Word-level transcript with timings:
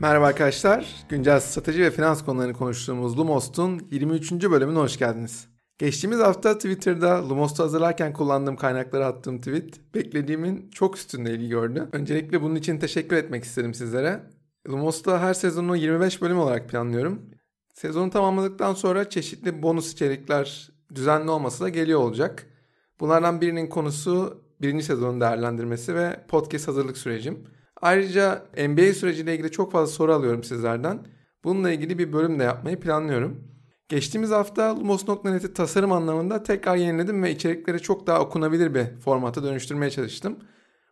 Merhaba 0.00 0.26
arkadaşlar. 0.26 0.96
Güncel 1.08 1.40
strateji 1.40 1.82
ve 1.82 1.90
finans 1.90 2.24
konularını 2.24 2.52
konuştuğumuz 2.52 3.18
Lumos'un 3.18 3.88
23. 3.90 4.32
bölümüne 4.32 4.78
hoş 4.78 4.96
geldiniz. 4.98 5.48
Geçtiğimiz 5.78 6.18
hafta 6.18 6.54
Twitter'da 6.54 7.28
Lumos'u 7.28 7.62
hazırlarken 7.62 8.12
kullandığım 8.12 8.56
kaynakları 8.56 9.06
attığım 9.06 9.38
tweet 9.38 9.94
beklediğimin 9.94 10.70
çok 10.70 10.96
üstünde 10.96 11.34
ilgi 11.34 11.48
gördü. 11.48 11.88
Öncelikle 11.92 12.42
bunun 12.42 12.54
için 12.54 12.78
teşekkür 12.78 13.16
etmek 13.16 13.44
istedim 13.44 13.74
sizlere. 13.74 14.22
Lumos'ta 14.68 15.20
her 15.20 15.34
sezonu 15.34 15.76
25 15.76 16.22
bölüm 16.22 16.38
olarak 16.38 16.68
planlıyorum. 16.68 17.22
Sezonu 17.74 18.10
tamamladıktan 18.10 18.74
sonra 18.74 19.10
çeşitli 19.10 19.62
bonus 19.62 19.92
içerikler 19.92 20.70
düzenli 20.94 21.30
olması 21.30 21.64
da 21.64 21.68
geliyor 21.68 22.00
olacak. 22.00 22.46
Bunlardan 23.00 23.40
birinin 23.40 23.66
konusu 23.66 24.42
birinci 24.62 24.84
sezonun 24.84 25.20
değerlendirmesi 25.20 25.94
ve 25.94 26.20
podcast 26.28 26.68
hazırlık 26.68 26.96
sürecim. 26.98 27.57
Ayrıca 27.82 28.42
NBA 28.68 28.92
süreciyle 28.94 29.34
ilgili 29.34 29.50
çok 29.50 29.72
fazla 29.72 29.92
soru 29.94 30.12
alıyorum 30.12 30.44
sizlerden. 30.44 30.98
Bununla 31.44 31.70
ilgili 31.70 31.98
bir 31.98 32.12
bölüm 32.12 32.38
de 32.38 32.42
yapmayı 32.42 32.80
planlıyorum. 32.80 33.44
Geçtiğimiz 33.88 34.30
hafta 34.30 34.76
Lumos.net'i 34.80 35.52
tasarım 35.54 35.92
anlamında 35.92 36.42
tekrar 36.42 36.76
yeniledim 36.76 37.22
ve 37.22 37.30
içerikleri 37.30 37.82
çok 37.82 38.06
daha 38.06 38.20
okunabilir 38.20 38.74
bir 38.74 39.00
formata 39.00 39.42
dönüştürmeye 39.42 39.90
çalıştım. 39.90 40.36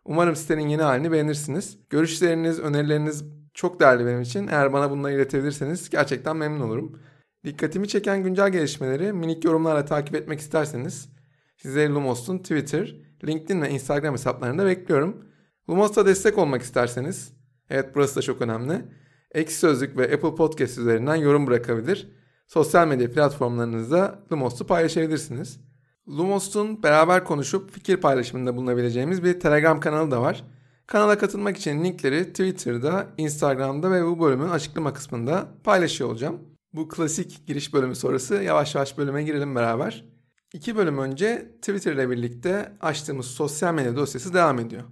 Umarım 0.05 0.35
sitenin 0.35 0.67
yeni 0.67 0.81
halini 0.81 1.11
beğenirsiniz. 1.11 1.77
Görüşleriniz, 1.89 2.59
önerileriniz 2.59 3.23
çok 3.53 3.79
değerli 3.79 4.05
benim 4.05 4.21
için. 4.21 4.47
Eğer 4.47 4.73
bana 4.73 4.91
bunları 4.91 5.13
iletebilirseniz 5.13 5.89
gerçekten 5.89 6.37
memnun 6.37 6.59
olurum. 6.59 6.99
Dikkatimi 7.45 7.87
çeken 7.87 8.23
güncel 8.23 8.49
gelişmeleri 8.49 9.13
minik 9.13 9.45
yorumlarla 9.45 9.85
takip 9.85 10.15
etmek 10.15 10.39
isterseniz 10.39 11.09
sizleri 11.57 11.93
Lumos'un 11.93 12.37
Twitter, 12.37 12.95
LinkedIn 13.27 13.61
ve 13.61 13.69
Instagram 13.69 14.13
hesaplarında 14.13 14.65
bekliyorum. 14.65 15.26
Lumos'a 15.69 16.05
destek 16.05 16.37
olmak 16.37 16.61
isterseniz, 16.61 17.33
evet 17.69 17.95
burası 17.95 18.15
da 18.15 18.21
çok 18.21 18.41
önemli, 18.41 18.85
Ekşi 19.31 19.55
Sözlük 19.55 19.97
ve 19.97 20.03
Apple 20.03 20.35
Podcast 20.35 20.77
üzerinden 20.77 21.15
yorum 21.15 21.47
bırakabilir. 21.47 22.07
Sosyal 22.47 22.87
medya 22.87 23.11
platformlarınızda 23.11 24.19
Lumos'u 24.31 24.67
paylaşabilirsiniz. 24.67 25.59
Lumos'un 26.07 26.83
beraber 26.83 27.23
konuşup 27.23 27.71
fikir 27.71 27.97
paylaşımında 27.97 28.55
bulunabileceğimiz 28.55 29.23
bir 29.23 29.39
Telegram 29.39 29.79
kanalı 29.79 30.11
da 30.11 30.21
var. 30.21 30.43
Kanala 30.87 31.17
katılmak 31.17 31.57
için 31.57 31.83
linkleri 31.83 32.25
Twitter'da, 32.25 33.07
Instagram'da 33.17 33.91
ve 33.91 34.05
bu 34.05 34.19
bölümün 34.19 34.49
açıklama 34.49 34.93
kısmında 34.93 35.47
paylaşıyor 35.63 36.09
olacağım. 36.09 36.39
Bu 36.73 36.87
klasik 36.87 37.47
giriş 37.47 37.73
bölümü 37.73 37.95
sonrası 37.95 38.35
yavaş 38.35 38.75
yavaş 38.75 38.97
bölüme 38.97 39.23
girelim 39.23 39.55
beraber. 39.55 40.05
İki 40.53 40.75
bölüm 40.75 40.97
önce 40.97 41.51
Twitter 41.61 41.93
ile 41.93 42.09
birlikte 42.09 42.73
açtığımız 42.81 43.25
sosyal 43.25 43.73
medya 43.73 43.95
dosyası 43.95 44.33
devam 44.33 44.59
ediyor. 44.59 44.83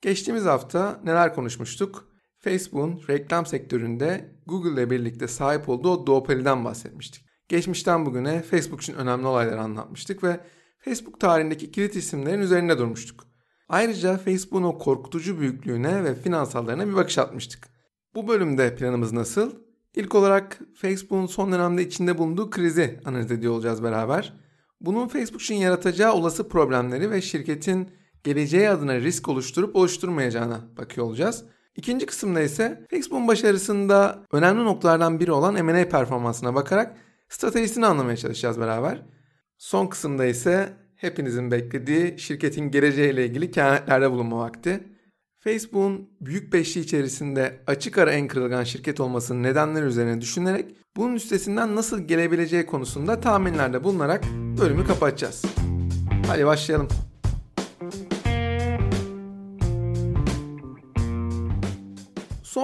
Geçtiğimiz 0.00 0.44
hafta 0.44 1.00
neler 1.04 1.34
konuşmuştuk? 1.34 2.08
Facebook'un 2.38 3.00
reklam 3.08 3.46
sektöründe 3.46 4.34
Google 4.46 4.70
ile 4.72 4.90
birlikte 4.90 5.28
sahip 5.28 5.68
olduğu 5.68 6.06
duopoliden 6.06 6.64
bahsetmiştik. 6.64 7.24
Geçmişten 7.48 8.06
bugüne 8.06 8.42
Facebook 8.42 8.82
için 8.82 8.94
önemli 8.94 9.26
olayları 9.26 9.60
anlatmıştık 9.60 10.24
ve 10.24 10.40
Facebook 10.78 11.20
tarihindeki 11.20 11.70
kilit 11.70 11.96
isimlerin 11.96 12.40
üzerinde 12.40 12.78
durmuştuk. 12.78 13.26
Ayrıca 13.68 14.18
Facebook'un 14.18 14.62
o 14.62 14.78
korkutucu 14.78 15.40
büyüklüğüne 15.40 16.04
ve 16.04 16.14
finansallarına 16.14 16.88
bir 16.88 16.94
bakış 16.94 17.18
atmıştık. 17.18 17.68
Bu 18.14 18.28
bölümde 18.28 18.76
planımız 18.76 19.12
nasıl? 19.12 19.52
İlk 19.94 20.14
olarak 20.14 20.60
Facebook'un 20.74 21.26
son 21.26 21.52
dönemde 21.52 21.86
içinde 21.86 22.18
bulunduğu 22.18 22.50
krizi 22.50 23.00
analiz 23.04 23.32
ediyor 23.32 23.52
olacağız 23.52 23.82
beraber. 23.82 24.32
Bunun 24.80 25.08
Facebook 25.08 25.42
için 25.42 25.54
yaratacağı 25.54 26.12
olası 26.12 26.48
problemleri 26.48 27.10
ve 27.10 27.22
şirketin 27.22 27.90
geleceği 28.24 28.68
adına 28.68 29.00
risk 29.00 29.28
oluşturup 29.28 29.76
oluşturmayacağına 29.76 30.60
bakıyor 30.76 31.06
olacağız. 31.06 31.44
İkinci 31.76 32.06
kısımda 32.06 32.40
ise 32.40 32.86
Facebook'un 32.90 33.28
başarısında 33.28 34.24
önemli 34.32 34.64
noktalardan 34.64 35.20
biri 35.20 35.32
olan 35.32 35.64
M&A 35.64 35.88
performansına 35.88 36.54
bakarak 36.54 36.96
stratejisini 37.28 37.86
anlamaya 37.86 38.16
çalışacağız 38.16 38.60
beraber. 38.60 39.02
Son 39.58 39.86
kısımda 39.86 40.24
ise 40.24 40.72
hepinizin 40.96 41.50
beklediği 41.50 42.18
şirketin 42.18 42.70
geleceğiyle 42.70 43.26
ilgili 43.26 43.50
kehanetlerde 43.50 44.10
bulunma 44.10 44.38
vakti. 44.38 44.80
Facebook'un 45.40 46.10
büyük 46.20 46.52
beşli 46.52 46.80
içerisinde 46.80 47.60
açık 47.66 47.98
ara 47.98 48.12
en 48.12 48.28
kırılgan 48.28 48.64
şirket 48.64 49.00
olmasının 49.00 49.42
nedenleri 49.42 49.84
üzerine 49.84 50.20
düşünerek 50.20 50.76
bunun 50.96 51.14
üstesinden 51.14 51.76
nasıl 51.76 52.00
gelebileceği 52.00 52.66
konusunda 52.66 53.20
tahminlerde 53.20 53.84
bulunarak 53.84 54.24
bölümü 54.60 54.86
kapatacağız. 54.86 55.44
Hadi 56.26 56.46
başlayalım. 56.46 56.88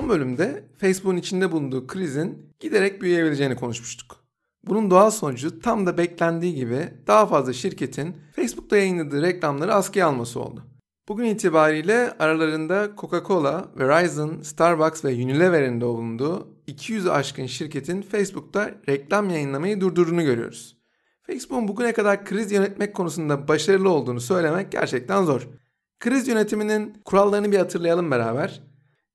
Son 0.01 0.09
bölümde 0.09 0.65
Facebook'un 0.79 1.17
içinde 1.17 1.53
bulunduğu 1.53 1.87
krizin 1.87 2.53
giderek 2.61 3.03
büyüyebileceğini 3.03 3.57
konuşmuştuk. 3.57 4.17
Bunun 4.65 4.91
doğal 4.91 5.11
sonucu 5.11 5.61
tam 5.61 5.87
da 5.87 5.99
beklendiği 5.99 6.55
gibi 6.55 6.89
daha 7.07 7.27
fazla 7.27 7.53
şirketin 7.53 8.17
Facebook'ta 8.37 8.77
yayınladığı 8.77 9.23
reklamları 9.23 9.75
askıya 9.75 10.07
alması 10.07 10.41
oldu. 10.41 10.65
Bugün 11.09 11.25
itibariyle 11.25 12.13
aralarında 12.19 12.91
Coca-Cola, 12.97 13.65
Verizon, 13.79 14.43
Starbucks 14.43 15.05
ve 15.05 15.09
Unilever'in 15.09 15.81
de 15.81 15.85
bulunduğu 15.85 16.49
200 16.67 17.07
aşkın 17.07 17.47
şirketin 17.47 18.03
Facebook'ta 18.03 18.71
reklam 18.89 19.31
yayınlamayı 19.31 19.81
durdurduğunu 19.81 20.23
görüyoruz. 20.23 20.77
Facebook'un 21.23 21.69
bugüne 21.69 21.93
kadar 21.93 22.25
kriz 22.25 22.53
yönetmek 22.53 22.95
konusunda 22.95 23.49
başarılı 23.49 23.91
olduğunu 23.91 24.21
söylemek 24.21 24.73
gerçekten 24.73 25.25
zor. 25.25 25.49
Kriz 26.01 26.29
yönetiminin 26.29 27.03
kurallarını 27.05 27.53
bir 27.53 27.59
hatırlayalım 27.59 28.11
beraber. 28.11 28.70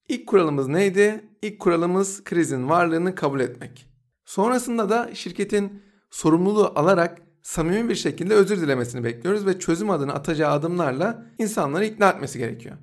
İlk 0.09 0.27
kuralımız 0.27 0.67
neydi? 0.67 1.29
İlk 1.41 1.59
kuralımız 1.59 2.23
krizin 2.23 2.69
varlığını 2.69 3.15
kabul 3.15 3.39
etmek. 3.39 3.87
Sonrasında 4.25 4.89
da 4.89 5.15
şirketin 5.15 5.83
sorumluluğu 6.11 6.71
alarak 6.75 7.21
samimi 7.41 7.89
bir 7.89 7.95
şekilde 7.95 8.33
özür 8.33 8.61
dilemesini 8.61 9.03
bekliyoruz 9.03 9.45
ve 9.45 9.59
çözüm 9.59 9.89
adına 9.89 10.13
atacağı 10.13 10.51
adımlarla 10.51 11.25
insanları 11.37 11.85
ikna 11.85 12.09
etmesi 12.09 12.39
gerekiyor. 12.39 12.75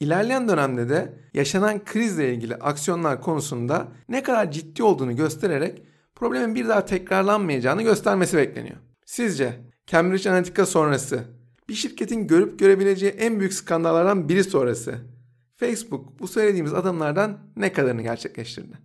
İlerleyen 0.00 0.48
dönemde 0.48 0.88
de 0.88 1.14
yaşanan 1.34 1.84
krizle 1.84 2.34
ilgili 2.34 2.54
aksiyonlar 2.54 3.20
konusunda 3.20 3.88
ne 4.08 4.22
kadar 4.22 4.50
ciddi 4.52 4.82
olduğunu 4.82 5.16
göstererek 5.16 5.82
problemin 6.14 6.54
bir 6.54 6.68
daha 6.68 6.84
tekrarlanmayacağını 6.84 7.82
göstermesi 7.82 8.36
bekleniyor. 8.36 8.76
Sizce 9.04 9.60
Cambridge 9.86 10.30
Analytica 10.30 10.66
sonrası 10.66 11.24
bir 11.68 11.74
şirketin 11.74 12.26
görüp 12.26 12.58
görebileceği 12.58 13.12
en 13.12 13.38
büyük 13.38 13.52
skandallardan 13.52 14.28
biri 14.28 14.44
sonrası 14.44 14.98
Facebook 15.60 16.20
bu 16.20 16.28
söylediğimiz 16.28 16.74
adımlardan 16.74 17.38
ne 17.56 17.72
kadarını 17.72 18.02
gerçekleştirdi? 18.02 18.78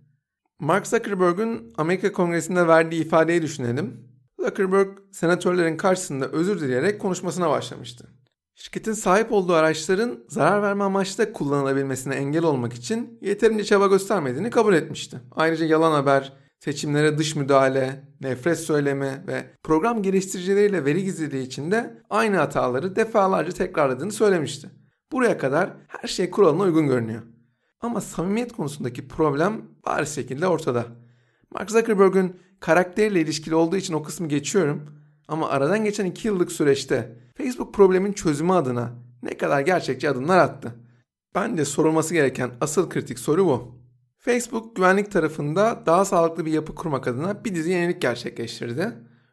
Mark 0.60 0.86
Zuckerberg'ün 0.86 1.72
Amerika 1.76 2.12
Kongresi'nde 2.12 2.68
verdiği 2.68 3.04
ifadeyi 3.04 3.42
düşünelim. 3.42 4.08
Zuckerberg 4.40 4.88
senatörlerin 5.12 5.76
karşısında 5.76 6.28
özür 6.28 6.60
dileyerek 6.60 7.00
konuşmasına 7.00 7.50
başlamıştı. 7.50 8.08
Şirketin 8.54 8.92
sahip 8.92 9.32
olduğu 9.32 9.52
araçların 9.52 10.24
zarar 10.28 10.62
verme 10.62 10.84
amaçlı 10.84 11.32
kullanılabilmesine 11.32 12.14
engel 12.14 12.44
olmak 12.44 12.72
için 12.72 13.18
yeterince 13.20 13.64
çaba 13.64 13.86
göstermediğini 13.86 14.50
kabul 14.50 14.74
etmişti. 14.74 15.20
Ayrıca 15.30 15.66
yalan 15.66 15.92
haber, 15.92 16.32
seçimlere 16.60 17.18
dış 17.18 17.36
müdahale, 17.36 18.04
nefret 18.20 18.58
söylemi 18.58 19.24
ve 19.26 19.50
program 19.62 20.02
geliştiricileriyle 20.02 20.84
veri 20.84 21.04
gizliliği 21.04 21.46
için 21.46 21.70
de 21.70 22.02
aynı 22.10 22.36
hataları 22.36 22.96
defalarca 22.96 23.52
tekrarladığını 23.52 24.12
söylemişti. 24.12 24.70
Buraya 25.12 25.38
kadar 25.38 25.70
her 25.88 26.08
şey 26.08 26.30
kuralına 26.30 26.62
uygun 26.62 26.86
görünüyor. 26.86 27.22
Ama 27.80 28.00
samimiyet 28.00 28.52
konusundaki 28.52 29.08
problem 29.08 29.62
bariz 29.86 30.14
şekilde 30.14 30.46
ortada. 30.46 30.86
Mark 31.50 31.70
Zuckerberg'ün 31.70 32.36
karakteriyle 32.60 33.20
ilişkili 33.20 33.54
olduğu 33.54 33.76
için 33.76 33.94
o 33.94 34.02
kısmı 34.02 34.28
geçiyorum. 34.28 34.90
Ama 35.28 35.48
aradan 35.48 35.84
geçen 35.84 36.06
2 36.06 36.28
yıllık 36.28 36.52
süreçte 36.52 37.18
Facebook 37.36 37.74
problemin 37.74 38.12
çözümü 38.12 38.52
adına 38.52 38.92
ne 39.22 39.36
kadar 39.36 39.60
gerçekçi 39.60 40.10
adımlar 40.10 40.38
attı? 40.38 40.74
Bence 41.34 41.64
sorulması 41.64 42.14
gereken 42.14 42.50
asıl 42.60 42.90
kritik 42.90 43.18
soru 43.18 43.46
bu. 43.46 43.76
Facebook 44.18 44.76
güvenlik 44.76 45.12
tarafında 45.12 45.82
daha 45.86 46.04
sağlıklı 46.04 46.46
bir 46.46 46.52
yapı 46.52 46.74
kurmak 46.74 47.08
adına 47.08 47.44
bir 47.44 47.54
dizi 47.54 47.70
yenilik 47.70 48.02
gerçekleştirdi. 48.02 48.92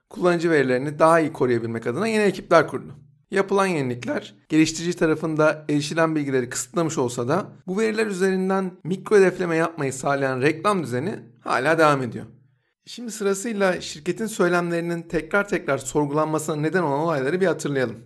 Kullanıcı 0.10 0.50
verilerini 0.50 1.00
daha 1.00 1.20
iyi 1.20 1.34
koruyabilmek 1.34 1.88
adına 1.88 2.08
yeni 2.08 2.24
ekipler 2.24 2.68
kurdu. 2.68 2.96
Yapılan 3.34 3.66
yenilikler 3.66 4.36
geliştirici 4.50 4.98
tarafında 4.98 5.66
erişilen 5.70 6.16
bilgileri 6.16 6.50
kısıtlamış 6.50 6.98
olsa 6.98 7.28
da 7.28 7.48
bu 7.68 7.80
veriler 7.80 8.08
üzerinden 8.08 8.72
mikro 8.84 9.16
hedefleme 9.16 9.56
yapmayı 9.56 9.94
sağlayan 9.94 10.42
reklam 10.42 10.84
düzeni 10.84 11.20
hala 11.40 11.78
devam 11.78 12.02
ediyor. 12.02 12.26
Şimdi 12.86 13.12
sırasıyla 13.12 13.82
şirketin 13.82 14.26
söylemlerinin 14.26 15.02
tekrar 15.02 15.48
tekrar 15.48 15.78
sorgulanmasına 15.78 16.56
neden 16.56 16.84
olan 16.84 17.00
olayları 17.00 17.42
bir 17.42 17.46
hatırlayalım. 17.48 17.98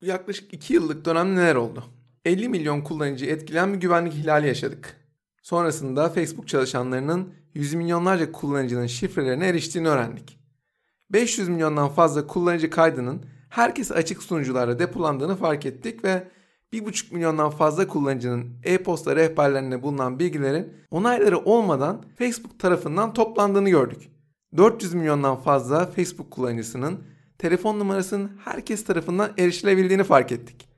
Yaklaşık 0.00 0.54
2 0.54 0.74
yıllık 0.74 1.04
dönem 1.04 1.36
neler 1.36 1.54
oldu? 1.54 1.84
50 2.24 2.48
milyon 2.48 2.80
kullanıcı 2.80 3.26
etkileyen 3.26 3.74
bir 3.74 3.80
güvenlik 3.80 4.14
ihlali 4.14 4.46
yaşadık. 4.46 4.96
Sonrasında 5.42 6.08
Facebook 6.08 6.48
çalışanlarının 6.48 7.34
yüz 7.54 7.74
milyonlarca 7.74 8.32
kullanıcının 8.32 8.86
şifrelerine 8.86 9.46
eriştiğini 9.46 9.88
öğrendik. 9.88 10.38
500 11.10 11.48
milyondan 11.48 11.88
fazla 11.88 12.26
kullanıcı 12.26 12.70
kaydının 12.70 13.22
herkes 13.52 13.92
açık 13.92 14.22
sunucularda 14.22 14.78
depolandığını 14.78 15.36
fark 15.36 15.66
ettik 15.66 16.04
ve 16.04 16.28
1,5 16.72 17.14
milyondan 17.14 17.50
fazla 17.50 17.88
kullanıcının 17.88 18.50
e-posta 18.64 19.16
rehberlerinde 19.16 19.82
bulunan 19.82 20.18
bilgilerin 20.18 20.72
onayları 20.90 21.38
olmadan 21.38 22.04
Facebook 22.18 22.58
tarafından 22.58 23.14
toplandığını 23.14 23.70
gördük. 23.70 24.02
400 24.56 24.94
milyondan 24.94 25.36
fazla 25.36 25.86
Facebook 25.86 26.30
kullanıcısının 26.30 27.04
telefon 27.38 27.78
numarasının 27.78 28.30
herkes 28.44 28.84
tarafından 28.84 29.30
erişilebildiğini 29.38 30.04
fark 30.04 30.32
ettik. 30.32 30.68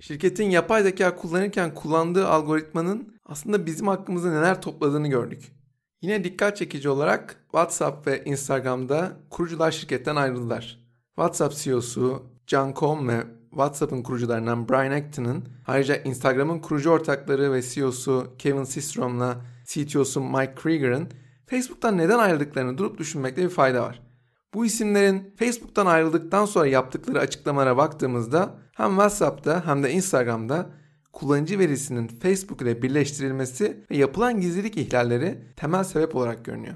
Şirketin 0.00 0.50
yapay 0.50 0.82
zeka 0.82 1.16
kullanırken 1.16 1.74
kullandığı 1.74 2.28
algoritmanın 2.28 3.14
aslında 3.24 3.66
bizim 3.66 3.86
hakkımızda 3.88 4.30
neler 4.30 4.62
topladığını 4.62 5.08
gördük. 5.08 5.52
Yine 6.02 6.24
dikkat 6.24 6.56
çekici 6.56 6.88
olarak 6.88 7.44
WhatsApp 7.44 8.06
ve 8.06 8.24
Instagram'da 8.24 9.12
kurucular 9.30 9.70
şirketten 9.70 10.16
ayrıldılar. 10.16 10.85
WhatsApp 11.16 11.54
CEO'su 11.54 12.22
John 12.46 12.74
Cohn 12.74 13.08
ve 13.08 13.24
WhatsApp'ın 13.50 14.02
kurucularından 14.02 14.68
Brian 14.68 14.90
Acton'ın 14.90 15.48
ayrıca 15.66 15.96
Instagram'ın 15.96 16.58
kurucu 16.58 16.90
ortakları 16.90 17.52
ve 17.52 17.62
CEO'su 17.62 18.34
Kevin 18.38 18.64
Systrom'la 18.64 19.36
CTO'su 19.66 20.20
Mike 20.20 20.54
Krieger'ın 20.54 21.08
Facebook'tan 21.46 21.98
neden 21.98 22.18
ayrıldıklarını 22.18 22.78
durup 22.78 22.98
düşünmekte 22.98 23.42
bir 23.42 23.48
fayda 23.48 23.82
var. 23.82 24.02
Bu 24.54 24.66
isimlerin 24.66 25.34
Facebook'tan 25.36 25.86
ayrıldıktan 25.86 26.44
sonra 26.44 26.66
yaptıkları 26.66 27.20
açıklamalara 27.20 27.76
baktığımızda 27.76 28.54
hem 28.72 28.88
WhatsApp'ta 28.88 29.66
hem 29.66 29.82
de 29.82 29.90
Instagram'da 29.90 30.70
kullanıcı 31.12 31.58
verisinin 31.58 32.08
Facebook 32.08 32.62
ile 32.62 32.82
birleştirilmesi 32.82 33.84
ve 33.90 33.96
yapılan 33.96 34.40
gizlilik 34.40 34.76
ihlalleri 34.76 35.38
temel 35.56 35.84
sebep 35.84 36.16
olarak 36.16 36.44
görünüyor. 36.44 36.74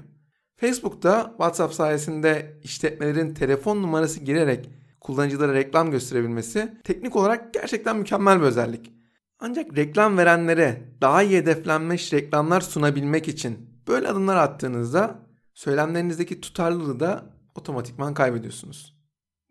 Facebook'ta 0.61 1.25
WhatsApp 1.29 1.73
sayesinde 1.73 2.57
işletmelerin 2.63 3.33
telefon 3.33 3.81
numarası 3.81 4.19
girerek 4.19 4.69
kullanıcılara 4.99 5.53
reklam 5.53 5.91
gösterebilmesi 5.91 6.77
teknik 6.83 7.15
olarak 7.15 7.53
gerçekten 7.53 7.97
mükemmel 7.97 8.39
bir 8.39 8.45
özellik. 8.45 8.91
Ancak 9.39 9.77
reklam 9.77 10.17
verenlere 10.17 10.81
daha 11.01 11.23
iyi 11.23 11.37
hedeflenmiş 11.37 12.13
reklamlar 12.13 12.61
sunabilmek 12.61 13.27
için 13.27 13.69
böyle 13.87 14.07
adımlar 14.07 14.35
attığınızda 14.35 15.19
söylemlerinizdeki 15.53 16.41
tutarlılığı 16.41 16.99
da 16.99 17.25
otomatikman 17.55 18.13
kaybediyorsunuz. 18.13 18.97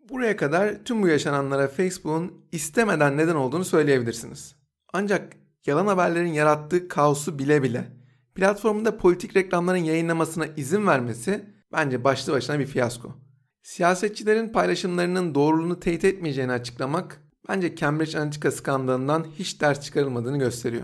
Buraya 0.09 0.37
kadar 0.37 0.83
tüm 0.85 1.01
bu 1.01 1.07
yaşananlara 1.07 1.67
Facebook'un 1.67 2.45
istemeden 2.51 3.17
neden 3.17 3.35
olduğunu 3.35 3.65
söyleyebilirsiniz. 3.65 4.55
Ancak 4.93 5.33
yalan 5.65 5.87
haberlerin 5.87 6.33
yarattığı 6.33 6.87
kaosu 6.87 7.39
bile 7.39 7.63
bile 7.63 8.00
platformunda 8.35 8.97
politik 8.97 9.35
reklamların 9.35 9.77
yayınlamasına 9.77 10.45
izin 10.57 10.87
vermesi 10.87 11.45
bence 11.71 12.03
başlı 12.03 12.33
başına 12.33 12.59
bir 12.59 12.65
fiyasko. 12.65 13.13
Siyasetçilerin 13.63 14.49
paylaşımlarının 14.49 15.35
doğruluğunu 15.35 15.79
teyit 15.79 16.05
etmeyeceğini 16.05 16.51
açıklamak 16.51 17.21
bence 17.49 17.75
Cambridge 17.75 18.17
Analytica 18.17 18.51
skandalından 18.51 19.25
hiç 19.39 19.61
ders 19.61 19.81
çıkarılmadığını 19.81 20.37
gösteriyor. 20.37 20.83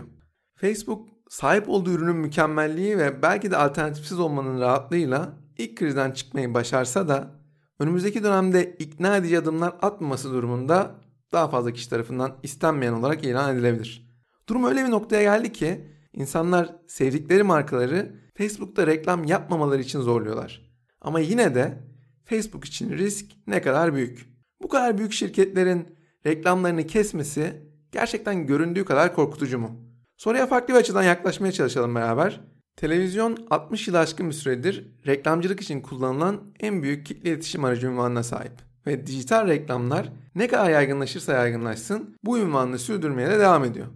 Facebook 0.56 1.08
sahip 1.28 1.68
olduğu 1.68 1.90
ürünün 1.90 2.16
mükemmelliği 2.16 2.98
ve 2.98 3.22
belki 3.22 3.50
de 3.50 3.56
alternatifsiz 3.56 4.18
olmanın 4.18 4.60
rahatlığıyla 4.60 5.32
ilk 5.58 5.78
krizden 5.78 6.10
çıkmayı 6.10 6.54
başarsa 6.54 7.08
da 7.08 7.30
önümüzdeki 7.78 8.24
dönemde 8.24 8.76
ikna 8.78 9.16
edici 9.16 9.38
adımlar 9.38 9.74
atmaması 9.82 10.30
durumunda 10.30 10.94
daha 11.32 11.48
fazla 11.48 11.72
kişi 11.72 11.90
tarafından 11.90 12.36
istenmeyen 12.42 12.92
olarak 12.92 13.24
ilan 13.24 13.54
edilebilir. 13.56 14.08
Durum 14.48 14.64
öyle 14.64 14.84
bir 14.84 14.90
noktaya 14.90 15.22
geldi 15.22 15.52
ki 15.52 15.97
insanlar 16.18 16.76
sevdikleri 16.86 17.42
markaları 17.42 18.12
Facebook'ta 18.34 18.86
reklam 18.86 19.24
yapmamaları 19.24 19.80
için 19.80 20.00
zorluyorlar. 20.00 20.68
Ama 21.00 21.20
yine 21.20 21.54
de 21.54 21.78
Facebook 22.24 22.64
için 22.64 22.92
risk 22.92 23.26
ne 23.46 23.62
kadar 23.62 23.94
büyük. 23.94 24.26
Bu 24.62 24.68
kadar 24.68 24.98
büyük 24.98 25.12
şirketlerin 25.12 25.98
reklamlarını 26.26 26.86
kesmesi 26.86 27.62
gerçekten 27.92 28.46
göründüğü 28.46 28.84
kadar 28.84 29.14
korkutucu 29.14 29.58
mu? 29.58 29.88
Soruya 30.16 30.46
farklı 30.46 30.74
bir 30.74 30.78
açıdan 30.78 31.02
yaklaşmaya 31.02 31.52
çalışalım 31.52 31.94
beraber. 31.94 32.40
Televizyon 32.76 33.46
60 33.50 33.88
yıl 33.88 33.94
aşkın 33.94 34.28
bir 34.28 34.34
süredir 34.34 34.86
reklamcılık 35.06 35.60
için 35.60 35.80
kullanılan 35.80 36.40
en 36.60 36.82
büyük 36.82 37.06
kitle 37.06 37.30
iletişim 37.30 37.64
aracı 37.64 37.86
ünvanına 37.86 38.22
sahip. 38.22 38.52
Ve 38.86 39.06
dijital 39.06 39.46
reklamlar 39.46 40.12
ne 40.34 40.48
kadar 40.48 40.70
yaygınlaşırsa 40.70 41.32
yaygınlaşsın 41.32 42.16
bu 42.24 42.38
ünvanını 42.38 42.78
sürdürmeye 42.78 43.28
de 43.30 43.38
devam 43.38 43.64
ediyor. 43.64 43.86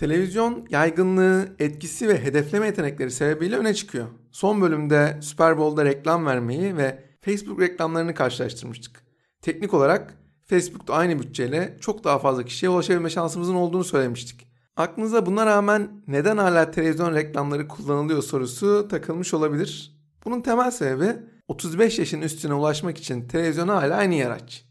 Televizyon 0.00 0.66
yaygınlığı, 0.70 1.48
etkisi 1.58 2.08
ve 2.08 2.22
hedefleme 2.22 2.66
yetenekleri 2.66 3.10
sebebiyle 3.10 3.56
öne 3.56 3.74
çıkıyor. 3.74 4.06
Son 4.30 4.60
bölümde 4.60 5.18
Super 5.22 5.58
Bowl'da 5.58 5.84
reklam 5.84 6.26
vermeyi 6.26 6.76
ve 6.76 7.04
Facebook 7.20 7.60
reklamlarını 7.60 8.14
karşılaştırmıştık. 8.14 9.02
Teknik 9.42 9.74
olarak 9.74 10.14
Facebook'ta 10.44 10.94
aynı 10.94 11.18
bütçeyle 11.18 11.76
çok 11.80 12.04
daha 12.04 12.18
fazla 12.18 12.44
kişiye 12.44 12.70
ulaşabilme 12.70 13.10
şansımızın 13.10 13.54
olduğunu 13.54 13.84
söylemiştik. 13.84 14.46
Aklınıza 14.76 15.26
buna 15.26 15.46
rağmen 15.46 16.02
neden 16.06 16.36
hala 16.36 16.70
televizyon 16.70 17.14
reklamları 17.14 17.68
kullanılıyor 17.68 18.22
sorusu 18.22 18.88
takılmış 18.88 19.34
olabilir. 19.34 19.96
Bunun 20.24 20.40
temel 20.40 20.70
sebebi 20.70 21.16
35 21.48 21.98
yaşın 21.98 22.20
üstüne 22.20 22.54
ulaşmak 22.54 22.98
için 22.98 23.28
televizyon 23.28 23.68
hala 23.68 23.96
aynı 23.96 24.14
iyi 24.14 24.26
araç. 24.26 24.64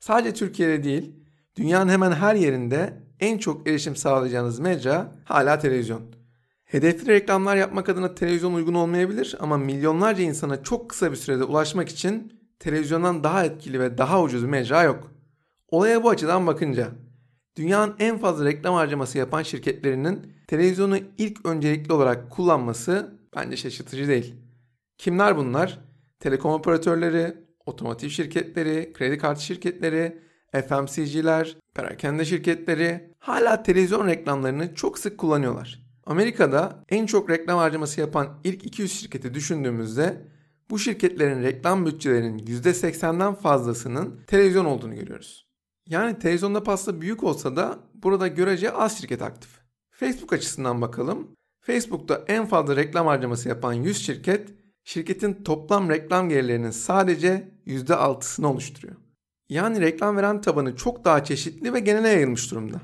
Sadece 0.00 0.34
Türkiye'de 0.34 0.84
değil, 0.84 1.12
dünyanın 1.56 1.88
hemen 1.88 2.12
her 2.12 2.34
yerinde 2.34 3.03
en 3.20 3.38
çok 3.38 3.68
erişim 3.68 3.96
sağlayacağınız 3.96 4.58
mecra 4.58 5.12
hala 5.24 5.58
televizyon. 5.58 6.02
Hedefli 6.64 7.12
reklamlar 7.12 7.56
yapmak 7.56 7.88
adına 7.88 8.14
televizyon 8.14 8.54
uygun 8.54 8.74
olmayabilir 8.74 9.36
ama 9.40 9.58
milyonlarca 9.58 10.22
insana 10.22 10.62
çok 10.62 10.90
kısa 10.90 11.10
bir 11.10 11.16
sürede 11.16 11.44
ulaşmak 11.44 11.88
için 11.88 12.32
televizyondan 12.58 13.24
daha 13.24 13.44
etkili 13.44 13.80
ve 13.80 13.98
daha 13.98 14.22
ucuz 14.22 14.42
bir 14.42 14.48
mecra 14.48 14.82
yok. 14.82 15.12
Olaya 15.68 16.02
bu 16.02 16.10
açıdan 16.10 16.46
bakınca 16.46 16.88
dünyanın 17.56 17.94
en 17.98 18.18
fazla 18.18 18.44
reklam 18.44 18.74
harcaması 18.74 19.18
yapan 19.18 19.42
şirketlerinin 19.42 20.32
televizyonu 20.46 20.98
ilk 21.18 21.46
öncelikli 21.46 21.92
olarak 21.92 22.30
kullanması 22.30 23.18
bence 23.36 23.56
şaşırtıcı 23.56 24.08
değil. 24.08 24.34
Kimler 24.98 25.36
bunlar? 25.36 25.80
Telekom 26.20 26.52
operatörleri, 26.52 27.34
otomotiv 27.66 28.08
şirketleri, 28.08 28.92
kredi 28.92 29.18
kartı 29.18 29.42
şirketleri, 29.42 30.18
FMCG'ler, 30.62 31.56
perakende 31.74 32.24
şirketleri 32.24 33.10
hala 33.18 33.62
televizyon 33.62 34.06
reklamlarını 34.06 34.74
çok 34.74 34.98
sık 34.98 35.18
kullanıyorlar. 35.18 35.84
Amerika'da 36.06 36.84
en 36.88 37.06
çok 37.06 37.30
reklam 37.30 37.58
harcaması 37.58 38.00
yapan 38.00 38.40
ilk 38.44 38.66
200 38.66 38.92
şirketi 38.92 39.34
düşündüğümüzde 39.34 40.22
bu 40.70 40.78
şirketlerin 40.78 41.42
reklam 41.42 41.86
bütçelerinin 41.86 42.38
%80'den 42.38 43.34
fazlasının 43.34 44.20
televizyon 44.26 44.64
olduğunu 44.64 44.94
görüyoruz. 44.94 45.46
Yani 45.88 46.18
televizyonda 46.18 46.62
pasta 46.62 47.00
büyük 47.00 47.24
olsa 47.24 47.56
da 47.56 47.78
burada 47.94 48.28
görece 48.28 48.72
az 48.72 48.98
şirket 48.98 49.22
aktif. 49.22 49.50
Facebook 49.90 50.32
açısından 50.32 50.80
bakalım. 50.80 51.28
Facebook'ta 51.60 52.24
en 52.26 52.46
fazla 52.46 52.76
reklam 52.76 53.06
harcaması 53.06 53.48
yapan 53.48 53.72
100 53.72 54.06
şirket, 54.06 54.48
şirketin 54.84 55.44
toplam 55.44 55.90
reklam 55.90 56.28
gelirlerinin 56.28 56.70
sadece 56.70 57.48
%6'sını 57.66 58.46
oluşturuyor. 58.46 59.03
Yani 59.48 59.80
reklam 59.80 60.16
veren 60.16 60.40
tabanı 60.40 60.76
çok 60.76 61.04
daha 61.04 61.24
çeşitli 61.24 61.72
ve 61.72 61.80
genele 61.80 62.08
yayılmış 62.08 62.50
durumda. 62.50 62.80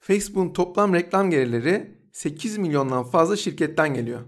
Facebook'un 0.00 0.52
toplam 0.52 0.94
reklam 0.94 1.30
gelirleri 1.30 1.98
8 2.12 2.58
milyondan 2.58 3.04
fazla 3.04 3.36
şirketten 3.36 3.94
geliyor. 3.94 4.20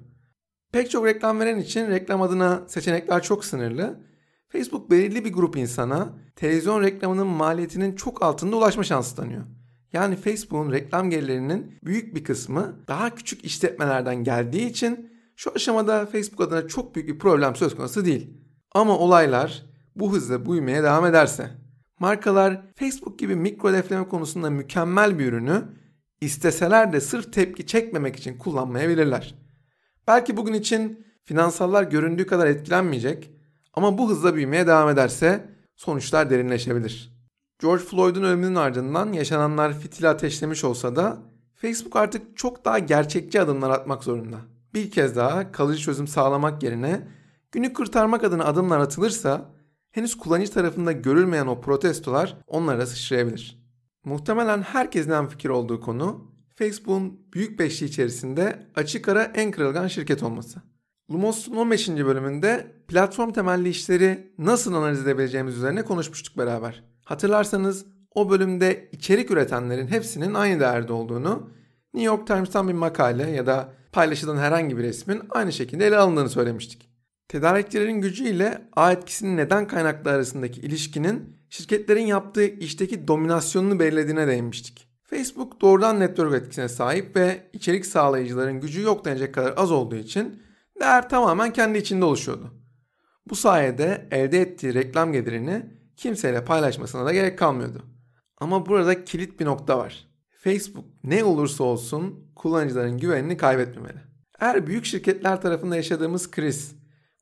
Pek 0.73 0.91
çok 0.91 1.07
reklam 1.07 1.41
veren 1.41 1.59
için 1.59 1.91
reklam 1.91 2.23
adına 2.23 2.63
seçenekler 2.69 3.23
çok 3.23 3.45
sınırlı. 3.45 4.01
Facebook 4.49 4.91
belirli 4.91 5.25
bir 5.25 5.33
grup 5.33 5.57
insana 5.57 6.09
televizyon 6.37 6.83
reklamının 6.83 7.27
maliyetinin 7.27 7.97
çok 7.97 8.23
altında 8.23 8.57
ulaşma 8.57 8.85
şansı 8.85 9.17
tanıyor. 9.17 9.45
Yani 9.93 10.17
Facebook'un 10.17 10.73
reklam 10.73 11.11
gelirlerinin 11.11 11.79
büyük 11.85 12.15
bir 12.15 12.25
kısmı 12.25 12.77
daha 12.89 13.15
küçük 13.15 13.45
işletmelerden 13.45 14.25
geldiği 14.25 14.67
için 14.67 15.11
şu 15.37 15.53
aşamada 15.55 16.07
Facebook 16.07 16.41
adına 16.41 16.69
çok 16.69 16.95
büyük 16.95 17.09
bir 17.09 17.19
problem 17.19 17.57
söz 17.57 17.77
konusu 17.77 18.05
değil. 18.05 18.31
Ama 18.73 18.99
olaylar 18.99 19.63
bu 19.97 20.13
hızla 20.13 20.47
büyümeye 20.47 20.83
devam 20.83 21.07
ederse 21.07 21.51
markalar 22.01 22.63
Facebook 22.77 23.19
gibi 23.19 23.37
mikro 23.37 23.69
hedefleme 23.69 24.09
konusunda 24.09 24.51
mükemmel 24.51 25.19
bir 25.19 25.27
ürünü 25.27 25.63
isteseler 26.21 26.93
de 26.93 27.01
sırf 27.01 27.33
tepki 27.33 27.67
çekmemek 27.67 28.17
için 28.17 28.39
kullanmayabilirler. 28.39 29.35
Belki 30.07 30.37
bugün 30.37 30.53
için 30.53 31.07
finansallar 31.23 31.83
göründüğü 31.83 32.27
kadar 32.27 32.47
etkilenmeyecek 32.47 33.31
ama 33.75 33.99
bu 33.99 34.11
hızla 34.11 34.35
büyümeye 34.35 34.67
devam 34.67 34.89
ederse 34.89 35.49
sonuçlar 35.77 36.31
derinleşebilir. 36.31 37.15
George 37.59 37.85
Floyd'un 37.85 38.23
ölümünün 38.23 38.55
ardından 38.55 39.13
yaşananlar 39.13 39.79
fitili 39.79 40.09
ateşlemiş 40.09 40.65
olsa 40.65 40.97
da 40.97 41.19
Facebook 41.55 41.97
artık 41.97 42.37
çok 42.37 42.65
daha 42.65 42.79
gerçekçi 42.79 43.41
adımlar 43.41 43.71
atmak 43.71 44.05
zorunda. 44.05 44.37
Bir 44.75 44.91
kez 44.91 45.17
daha 45.17 45.53
kalıcı 45.53 45.83
çözüm 45.83 46.09
sağlamak 46.09 46.63
yerine 46.63 47.09
günü 47.53 47.73
kurtarmak 47.73 48.25
adına 48.25 48.45
adımlar 48.45 48.81
atılırsa 48.81 49.54
henüz 49.95 50.19
kullanıcı 50.19 50.53
tarafında 50.53 50.93
görülmeyen 50.93 51.47
o 51.47 51.61
protestolar 51.61 52.37
onlara 52.47 52.87
sıçrayabilir. 52.87 53.65
Muhtemelen 54.05 54.63
herkesin 54.63 55.27
fikir 55.27 55.49
olduğu 55.49 55.81
konu 55.81 56.31
Facebook'un 56.55 57.21
büyük 57.33 57.59
beşli 57.59 57.87
içerisinde 57.87 58.67
açık 58.75 59.09
ara 59.09 59.23
en 59.23 59.51
kırılgan 59.51 59.87
şirket 59.87 60.23
olması. 60.23 60.63
Lumos'un 61.11 61.57
15. 61.57 61.89
bölümünde 61.89 62.73
platform 62.89 63.33
temelli 63.33 63.69
işleri 63.69 64.33
nasıl 64.39 64.75
analiz 64.75 65.03
edebileceğimiz 65.03 65.57
üzerine 65.57 65.83
konuşmuştuk 65.83 66.39
beraber. 66.39 66.85
Hatırlarsanız 67.05 67.87
o 68.15 68.31
bölümde 68.31 68.89
içerik 68.93 69.31
üretenlerin 69.31 69.87
hepsinin 69.87 70.35
aynı 70.35 70.61
değerde 70.61 70.93
olduğunu, 70.93 71.51
New 71.95 72.07
York 72.07 72.27
Times'tan 72.27 72.69
bir 72.69 72.73
makale 72.73 73.31
ya 73.31 73.47
da 73.47 73.73
paylaşılan 73.93 74.37
herhangi 74.37 74.79
bir 74.79 74.83
resmin 74.83 75.23
aynı 75.31 75.53
şekilde 75.53 75.87
ele 75.87 75.97
alındığını 75.97 76.29
söylemiştik. 76.29 76.94
Tedarikçilerin 77.29 78.01
gücüyle 78.01 78.69
ağ 78.77 78.93
etkisinin 78.93 79.37
neden 79.37 79.67
kaynaklı 79.67 80.11
arasındaki 80.11 80.61
ilişkinin 80.61 81.37
şirketlerin 81.51 82.07
yaptığı 82.07 82.45
işteki 82.45 83.09
dominasyonunu 83.09 83.81
belirlediğine 83.81 84.27
değinmiştik. 84.27 84.89
Facebook 85.05 85.61
doğrudan 85.61 86.01
network 86.01 86.35
etkisine 86.35 86.69
sahip 86.69 87.17
ve 87.17 87.51
içerik 87.53 87.87
sağlayıcıların 87.87 88.61
gücü 88.61 88.83
yok 88.83 89.05
denecek 89.05 89.35
kadar 89.35 89.55
az 89.57 89.73
olduğu 89.73 89.97
için 89.97 90.43
değer 90.81 91.09
tamamen 91.09 91.53
kendi 91.53 91.79
içinde 91.79 92.05
oluşuyordu. 92.05 92.55
Bu 93.27 93.37
sayede 93.37 94.09
elde 94.11 94.41
ettiği 94.41 94.75
reklam 94.75 95.13
gelirini 95.13 95.67
kimseyle 95.97 96.45
paylaşmasına 96.45 97.05
da 97.05 97.13
gerek 97.13 97.39
kalmıyordu. 97.39 97.83
Ama 98.39 98.67
burada 98.67 99.05
kilit 99.05 99.41
bir 99.41 99.45
nokta 99.45 99.79
var. 99.79 100.09
Facebook 100.31 100.85
ne 101.05 101.25
olursa 101.25 101.65
olsun 101.65 102.33
kullanıcıların 102.37 102.99
güvenini 102.99 103.37
kaybetmemeli. 103.37 103.99
Eğer 104.41 104.67
büyük 104.67 104.85
şirketler 104.85 105.41
tarafında 105.41 105.77
yaşadığımız 105.77 106.31
kriz 106.31 106.75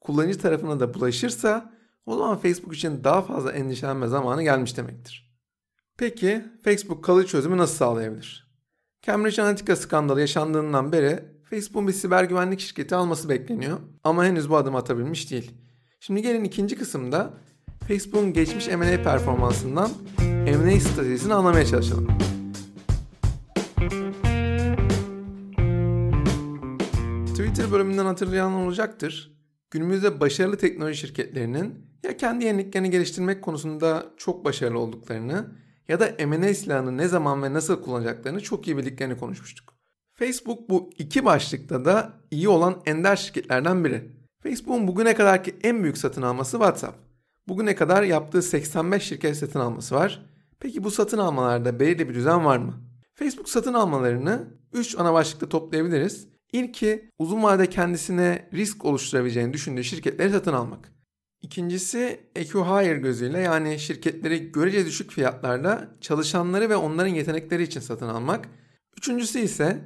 kullanıcı 0.05 0.39
tarafına 0.39 0.81
da 0.81 0.95
bulaşırsa 0.95 1.73
o 2.07 2.17
zaman 2.17 2.39
Facebook 2.39 2.75
için 2.75 3.05
daha 3.05 3.23
fazla 3.23 3.53
endişelenme 3.53 4.07
zamanı 4.07 4.43
gelmiş 4.43 4.77
demektir. 4.77 5.33
Peki 5.99 6.45
Facebook 6.65 7.05
kalıcı 7.05 7.29
çözümü 7.29 7.57
nasıl 7.57 7.75
sağlayabilir? 7.75 8.53
Cambridge 9.03 9.43
Analytica 9.43 9.77
skandalı 9.77 10.21
yaşandığından 10.21 10.93
beri 10.93 11.25
Facebook'un 11.51 11.89
bir 11.89 11.93
siber 11.93 12.25
güvenlik 12.25 12.61
şirketi 12.61 12.95
alması 12.95 13.29
bekleniyor 13.29 13.79
ama 14.05 14.25
henüz 14.25 14.51
bu 14.51 14.57
adım 14.57 14.77
atabilmiş 14.77 15.31
değil. 15.31 15.51
Şimdi 16.01 16.23
gelin 16.23 16.45
ikinci 16.45 16.79
kısımda 16.79 17.35
Facebook'un 17.89 18.33
geçmiş 18.33 18.69
M&A 18.69 19.03
performansından 19.03 19.91
M&A 20.21 20.81
stratejisini 20.81 21.35
anlamaya 21.35 21.67
çalışalım. 21.67 22.09
Twitter 27.27 27.73
bölümünden 27.73 28.07
hatırlayan 28.07 28.53
olacaktır. 28.53 29.33
Günümüzde 29.73 30.21
başarılı 30.21 30.57
teknoloji 30.57 31.01
şirketlerinin 31.01 31.87
ya 32.03 32.17
kendi 32.17 32.45
yeniliklerini 32.45 32.91
geliştirmek 32.91 33.43
konusunda 33.43 34.07
çok 34.17 34.45
başarılı 34.45 34.79
olduklarını 34.79 35.47
ya 35.89 36.01
da 36.01 36.27
M&A 36.27 36.55
silahını 36.55 36.97
ne 36.97 37.09
zaman 37.09 37.43
ve 37.43 37.53
nasıl 37.53 37.83
kullanacaklarını 37.83 38.41
çok 38.41 38.67
iyi 38.67 38.77
bildiklerini 38.77 39.17
konuşmuştuk. 39.17 39.75
Facebook 40.15 40.71
bu 40.71 40.91
iki 40.99 41.25
başlıkta 41.25 41.85
da 41.85 42.13
iyi 42.31 42.49
olan 42.49 42.83
ender 42.87 43.17
şirketlerden 43.17 43.85
biri. 43.85 44.11
Facebook'un 44.43 44.89
bugüne 44.89 45.15
kadarki 45.15 45.55
en 45.63 45.83
büyük 45.83 45.99
satın 45.99 46.23
alması 46.23 46.51
WhatsApp. 46.51 46.99
Bugüne 47.49 47.75
kadar 47.75 48.03
yaptığı 48.03 48.43
85 48.43 49.03
şirket 49.03 49.37
satın 49.37 49.61
alması 49.61 49.95
var. 49.95 50.27
Peki 50.61 50.85
bu 50.85 50.91
satın 50.91 51.19
almalarda 51.19 51.81
belirli 51.81 52.09
bir 52.09 52.15
düzen 52.15 52.45
var 52.45 52.59
mı? 52.59 52.75
Facebook 53.15 53.49
satın 53.49 53.75
almalarını 53.75 54.49
3 54.73 54.99
ana 54.99 55.13
başlıkta 55.13 55.49
toplayabiliriz. 55.49 56.32
İlki 56.53 57.11
uzun 57.19 57.43
vadede 57.43 57.71
kendisine 57.71 58.49
risk 58.53 58.85
oluşturabileceğini 58.85 59.53
düşündüğü 59.53 59.85
şirketleri 59.85 60.31
satın 60.31 60.53
almak. 60.53 60.93
İkincisi 61.43 62.21
acquire 62.37 62.99
gözüyle 62.99 63.39
yani 63.39 63.79
şirketleri 63.79 64.53
görece 64.53 64.87
düşük 64.87 65.11
fiyatlarla 65.11 65.89
çalışanları 66.01 66.71
ve 66.71 66.77
onların 66.77 67.15
yetenekleri 67.15 67.63
için 67.63 67.81
satın 67.81 68.09
almak. 68.09 68.49
Üçüncüsü 68.97 69.39
ise 69.39 69.79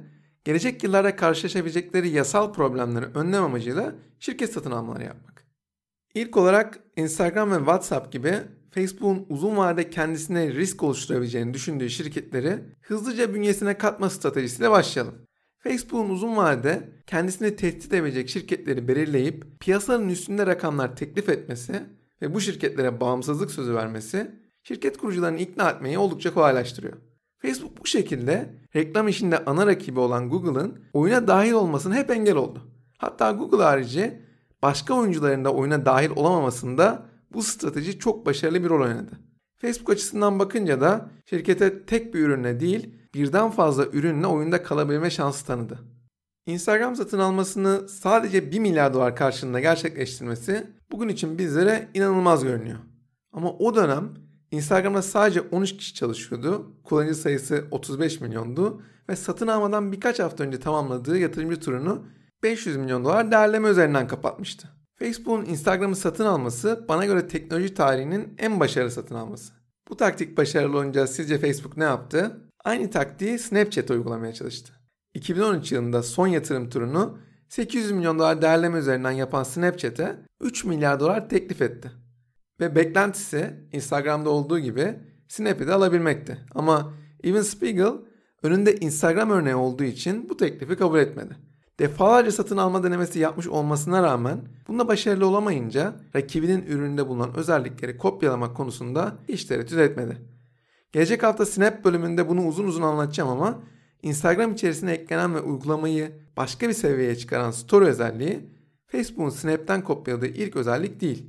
gelecek 0.43 0.83
yıllarda 0.83 1.15
karşılaşabilecekleri 1.15 2.09
yasal 2.09 2.53
problemleri 2.53 3.05
önlem 3.05 3.43
amacıyla 3.43 3.95
şirket 4.19 4.53
satın 4.53 4.71
almaları 4.71 5.03
yapmak. 5.03 5.47
İlk 6.13 6.37
olarak 6.37 6.79
Instagram 6.95 7.51
ve 7.51 7.57
WhatsApp 7.57 8.11
gibi 8.11 8.33
Facebook'un 8.71 9.25
uzun 9.29 9.57
vadede 9.57 9.89
kendisine 9.89 10.53
risk 10.53 10.83
oluşturabileceğini 10.83 11.53
düşündüğü 11.53 11.89
şirketleri 11.89 12.59
hızlıca 12.81 13.33
bünyesine 13.33 13.77
katma 13.77 14.09
stratejisiyle 14.09 14.71
başlayalım. 14.71 15.26
Facebook'un 15.67 16.09
uzun 16.09 16.37
vadede 16.37 16.89
kendisini 17.07 17.55
tehdit 17.55 17.85
edebilecek 17.85 18.29
şirketleri 18.29 18.87
belirleyip 18.87 19.45
piyasanın 19.59 20.09
üstünde 20.09 20.45
rakamlar 20.45 20.95
teklif 20.95 21.29
etmesi 21.29 21.83
ve 22.21 22.33
bu 22.33 22.41
şirketlere 22.41 23.01
bağımsızlık 23.01 23.51
sözü 23.51 23.75
vermesi 23.75 24.31
şirket 24.63 24.97
kurucularını 24.97 25.39
ikna 25.39 25.69
etmeyi 25.69 25.97
oldukça 25.97 26.33
kolaylaştırıyor. 26.33 26.93
Facebook 27.37 27.81
bu 27.81 27.85
şekilde 27.85 28.53
reklam 28.75 29.07
işinde 29.07 29.45
ana 29.45 29.67
rakibi 29.67 29.99
olan 29.99 30.29
Google'ın 30.29 30.79
oyuna 30.93 31.27
dahil 31.27 31.51
olmasına 31.51 31.95
hep 31.95 32.11
engel 32.11 32.35
oldu. 32.35 32.61
Hatta 32.97 33.31
Google 33.31 33.63
harici 33.63 34.21
başka 34.61 34.93
oyuncuların 34.93 35.45
da 35.45 35.53
oyuna 35.53 35.85
dahil 35.85 36.09
olamamasında 36.15 37.05
bu 37.33 37.43
strateji 37.43 37.99
çok 37.99 38.25
başarılı 38.25 38.63
bir 38.63 38.69
rol 38.69 38.85
oynadı. 38.85 39.11
Facebook 39.57 39.89
açısından 39.89 40.39
bakınca 40.39 40.81
da 40.81 41.11
şirkete 41.25 41.85
tek 41.85 42.13
bir 42.13 42.19
ürünle 42.19 42.59
değil 42.59 42.96
birden 43.13 43.51
fazla 43.51 43.85
ürünle 43.85 44.27
oyunda 44.27 44.63
kalabilme 44.63 45.09
şansı 45.09 45.45
tanıdı. 45.45 45.79
Instagram 46.45 46.95
satın 46.95 47.19
almasını 47.19 47.89
sadece 47.89 48.51
1 48.51 48.59
milyar 48.59 48.93
dolar 48.93 49.15
karşılığında 49.15 49.59
gerçekleştirmesi 49.59 50.67
bugün 50.91 51.07
için 51.07 51.37
bizlere 51.37 51.87
inanılmaz 51.93 52.43
görünüyor. 52.43 52.77
Ama 53.33 53.51
o 53.51 53.75
dönem 53.75 54.13
Instagram'da 54.51 55.01
sadece 55.01 55.41
13 55.41 55.77
kişi 55.77 55.93
çalışıyordu. 55.93 56.71
Kullanıcı 56.83 57.15
sayısı 57.15 57.65
35 57.71 58.21
milyondu 58.21 58.81
ve 59.09 59.15
satın 59.15 59.47
almadan 59.47 59.91
birkaç 59.91 60.19
hafta 60.19 60.43
önce 60.43 60.59
tamamladığı 60.59 61.17
yatırımcı 61.17 61.59
turunu 61.59 62.05
500 62.43 62.77
milyon 62.77 63.05
dolar 63.05 63.31
değerleme 63.31 63.69
üzerinden 63.69 64.07
kapatmıştı. 64.07 64.69
Facebook'un 64.95 65.45
Instagram'ı 65.45 65.95
satın 65.95 66.25
alması 66.25 66.85
bana 66.89 67.05
göre 67.05 67.27
teknoloji 67.27 67.73
tarihinin 67.73 68.33
en 68.37 68.59
başarılı 68.59 68.91
satın 68.91 69.15
alması. 69.15 69.53
Bu 69.89 69.97
taktik 69.97 70.37
başarılı 70.37 70.77
olunca 70.77 71.07
sizce 71.07 71.37
Facebook 71.37 71.77
ne 71.77 71.83
yaptı? 71.83 72.46
Aynı 72.65 72.89
taktiği 72.89 73.39
Snapchat 73.39 73.91
uygulamaya 73.91 74.33
çalıştı. 74.33 74.73
2013 75.13 75.71
yılında 75.71 76.03
son 76.03 76.27
yatırım 76.27 76.69
turunu 76.69 77.19
800 77.49 77.91
milyon 77.91 78.19
dolar 78.19 78.41
değerleme 78.41 78.79
üzerinden 78.79 79.11
yapan 79.11 79.43
Snapchat'e 79.43 80.15
3 80.41 80.65
milyar 80.65 80.99
dolar 80.99 81.29
teklif 81.29 81.61
etti. 81.61 81.91
Ve 82.59 82.75
beklentisi 82.75 83.53
Instagram'da 83.71 84.29
olduğu 84.29 84.59
gibi 84.59 84.99
Snap'i 85.27 85.67
de 85.67 85.73
alabilmekti. 85.73 86.37
Ama 86.55 86.93
Even 87.23 87.41
Spiegel 87.41 87.93
önünde 88.43 88.75
Instagram 88.75 89.29
örneği 89.29 89.55
olduğu 89.55 89.83
için 89.83 90.29
bu 90.29 90.37
teklifi 90.37 90.75
kabul 90.75 90.99
etmedi. 90.99 91.35
Defalarca 91.79 92.31
satın 92.31 92.57
alma 92.57 92.83
denemesi 92.83 93.19
yapmış 93.19 93.47
olmasına 93.47 94.03
rağmen 94.03 94.41
bunda 94.67 94.87
başarılı 94.87 95.27
olamayınca 95.27 95.95
rakibinin 96.15 96.65
ürününde 96.65 97.07
bulunan 97.07 97.35
özellikleri 97.35 97.97
kopyalamak 97.97 98.57
konusunda 98.57 99.15
hiç 99.29 99.45
tereddüt 99.45 99.77
etmedi. 99.77 100.17
Gelecek 100.91 101.23
hafta 101.23 101.45
Snap 101.45 101.85
bölümünde 101.85 102.29
bunu 102.29 102.47
uzun 102.47 102.67
uzun 102.67 102.81
anlatacağım 102.81 103.29
ama 103.29 103.59
Instagram 104.01 104.53
içerisine 104.53 104.91
eklenen 104.91 105.35
ve 105.35 105.41
uygulamayı 105.41 106.11
başka 106.37 106.69
bir 106.69 106.73
seviyeye 106.73 107.15
çıkaran 107.15 107.51
Story 107.51 107.85
özelliği 107.85 108.49
Facebook'un 108.85 109.29
Snap'ten 109.29 109.83
kopyaladığı 109.83 110.27
ilk 110.27 110.55
özellik 110.55 111.01
değil. 111.01 111.25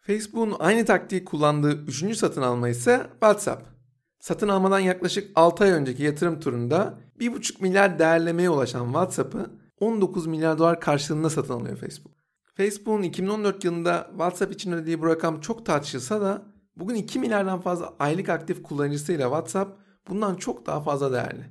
Facebook'un 0.00 0.56
aynı 0.58 0.84
taktiği 0.84 1.24
kullandığı 1.24 1.84
üçüncü 1.86 2.16
satın 2.16 2.42
alma 2.42 2.68
ise 2.68 3.06
WhatsApp. 3.10 3.74
Satın 4.20 4.48
almadan 4.48 4.78
yaklaşık 4.78 5.30
6 5.34 5.64
ay 5.64 5.70
önceki 5.70 6.02
yatırım 6.02 6.40
turunda 6.40 6.98
1,5 7.20 7.62
milyar 7.62 7.98
değerlemeye 7.98 8.50
ulaşan 8.50 8.84
WhatsApp'ı 8.84 9.50
19 9.80 10.26
milyar 10.26 10.58
dolar 10.58 10.80
karşılığında 10.80 11.30
satın 11.30 11.54
alıyor 11.54 11.76
Facebook. 11.76 12.14
Facebook'un 12.54 13.02
2014 13.02 13.64
yılında 13.64 14.06
WhatsApp 14.10 14.52
için 14.52 14.72
ödediği 14.72 15.00
bu 15.00 15.06
rakam 15.06 15.40
çok 15.40 15.66
tartışılsa 15.66 16.20
da 16.20 16.42
bugün 16.76 16.94
2 16.94 17.18
milyardan 17.18 17.60
fazla 17.60 17.94
aylık 17.98 18.28
aktif 18.28 18.62
kullanıcısıyla 18.62 19.24
WhatsApp 19.24 19.78
bundan 20.08 20.34
çok 20.34 20.66
daha 20.66 20.80
fazla 20.80 21.12
değerli. 21.12 21.44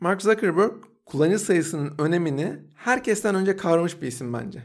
Mark 0.00 0.22
Zuckerberg 0.22 0.72
kullanıcı 1.04 1.38
sayısının 1.38 1.94
önemini 1.98 2.58
herkesten 2.74 3.34
önce 3.34 3.56
kavramış 3.56 4.02
bir 4.02 4.06
isim 4.06 4.32
bence. 4.32 4.62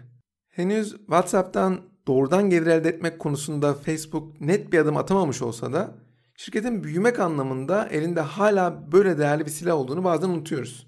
Henüz 0.49 0.91
WhatsApp'tan 0.91 1.81
doğrudan 2.07 2.49
gelir 2.49 2.67
elde 2.67 2.89
etmek 2.89 3.19
konusunda 3.19 3.73
Facebook 3.73 4.41
net 4.41 4.73
bir 4.73 4.79
adım 4.79 4.97
atamamış 4.97 5.41
olsa 5.41 5.73
da 5.73 5.95
şirketin 6.35 6.83
büyümek 6.83 7.19
anlamında 7.19 7.87
elinde 7.87 8.21
hala 8.21 8.91
böyle 8.91 9.17
değerli 9.17 9.45
bir 9.45 9.51
silah 9.51 9.75
olduğunu 9.75 10.03
bazen 10.03 10.29
unutuyoruz. 10.29 10.87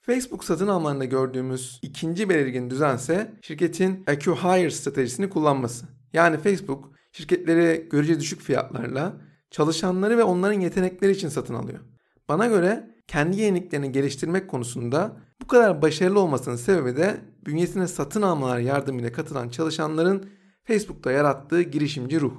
Facebook 0.00 0.44
satın 0.44 0.68
almalarında 0.68 1.04
gördüğümüz 1.04 1.80
ikinci 1.82 2.28
belirgin 2.28 2.70
düzense 2.70 3.32
şirketin 3.42 4.04
acquire 4.06 4.70
stratejisini 4.70 5.30
kullanması. 5.30 5.86
Yani 6.12 6.38
Facebook 6.38 6.97
şirketleri 7.18 7.88
görece 7.90 8.20
düşük 8.20 8.40
fiyatlarla 8.40 9.16
çalışanları 9.50 10.18
ve 10.18 10.22
onların 10.22 10.60
yetenekleri 10.60 11.12
için 11.12 11.28
satın 11.28 11.54
alıyor. 11.54 11.78
Bana 12.28 12.46
göre 12.46 12.90
kendi 13.06 13.40
yeniliklerini 13.40 13.92
geliştirmek 13.92 14.48
konusunda 14.48 15.16
bu 15.42 15.46
kadar 15.46 15.82
başarılı 15.82 16.20
olmasının 16.20 16.56
sebebi 16.56 16.96
de 16.96 17.20
bünyesine 17.46 17.86
satın 17.86 18.22
almalar 18.22 18.58
yardımıyla 18.58 19.12
katılan 19.12 19.48
çalışanların 19.48 20.30
Facebook'ta 20.64 21.12
yarattığı 21.12 21.62
girişimci 21.62 22.20
ruh. 22.20 22.34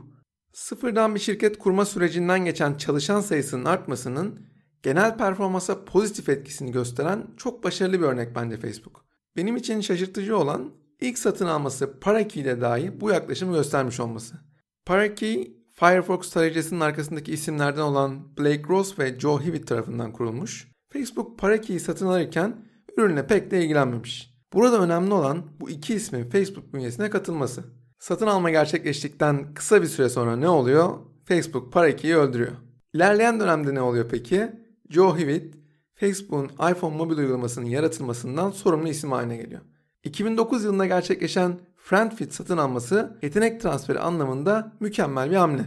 Sıfırdan 0.54 1.16
bir 1.16 1.20
şirket 1.20 1.58
kurma 1.58 1.86
sürecinden 1.86 2.46
geçen 2.46 2.74
çalışan 2.74 3.22
sayısının 3.22 3.66
artmasının 3.66 4.40
genel 4.84 5.18
performansa 5.18 5.86
pozitif 5.86 6.30
etkisini 6.30 6.72
gösteren 6.72 7.28
çok 7.38 7.64
başarılı 7.64 8.00
bir 8.00 8.06
örnek 8.06 8.36
bence 8.36 8.58
Facebook. 8.58 9.06
Benim 9.36 9.58
için 9.58 9.82
şaşırtıcı 9.82 10.38
olan 10.38 10.72
ilk 11.02 11.20
satın 11.20 11.46
alması 11.46 12.00
Paraki 12.00 12.40
ile 12.40 12.62
dahi 12.62 13.02
bu 13.02 13.10
yaklaşımı 13.10 13.54
göstermiş 13.54 14.00
olması. 14.00 14.49
Paraki, 14.90 15.58
Firefox 15.76 16.30
tarayıcısının 16.30 16.80
arkasındaki 16.80 17.32
isimlerden 17.32 17.82
olan 17.82 18.38
Blake 18.38 18.64
Ross 18.70 19.00
ve 19.00 19.20
Joe 19.20 19.40
Hewitt 19.40 19.68
tarafından 19.68 20.12
kurulmuş. 20.12 20.72
Facebook 20.90 21.40
Parakee'yi 21.40 21.80
satın 21.80 22.06
alırken 22.06 22.66
ürünle 22.98 23.28
pek 23.28 23.52
de 23.52 23.64
ilgilenmemiş. 23.64 24.34
Burada 24.54 24.82
önemli 24.82 25.14
olan 25.14 25.44
bu 25.60 25.70
iki 25.70 25.94
ismin 25.94 26.30
Facebook 26.30 26.74
bünyesine 26.74 27.10
katılması. 27.10 27.64
Satın 28.00 28.28
alma 28.28 28.50
gerçekleştikten 28.50 29.54
kısa 29.54 29.82
bir 29.82 29.88
süre 29.88 30.10
sonra 30.10 30.36
ne 30.36 30.50
oluyor? 30.50 30.98
Facebook 31.26 31.74
Parakee'yi 31.74 32.16
öldürüyor. 32.16 32.56
İlerleyen 32.94 33.40
dönemde 33.40 33.76
ne 33.76 33.82
oluyor 33.82 34.10
peki? 34.10 34.52
Joe 34.90 35.18
Hewitt, 35.18 35.56
Facebook'un 35.96 36.72
iPhone 36.72 36.98
mobil 36.98 37.18
uygulamasının 37.18 37.66
yaratılmasından 37.66 38.52
sorumlu 38.52 38.88
isim 38.88 39.12
haline 39.12 39.38
geliyor. 39.38 39.62
2009 40.04 40.64
yılında 40.64 40.86
gerçekleşen 40.86 41.60
FriendFit 41.90 42.34
satın 42.34 42.58
alması 42.58 43.18
yetenek 43.22 43.62
transferi 43.62 44.00
anlamında 44.00 44.72
mükemmel 44.80 45.32
bir 45.32 45.36
hamle. 45.36 45.66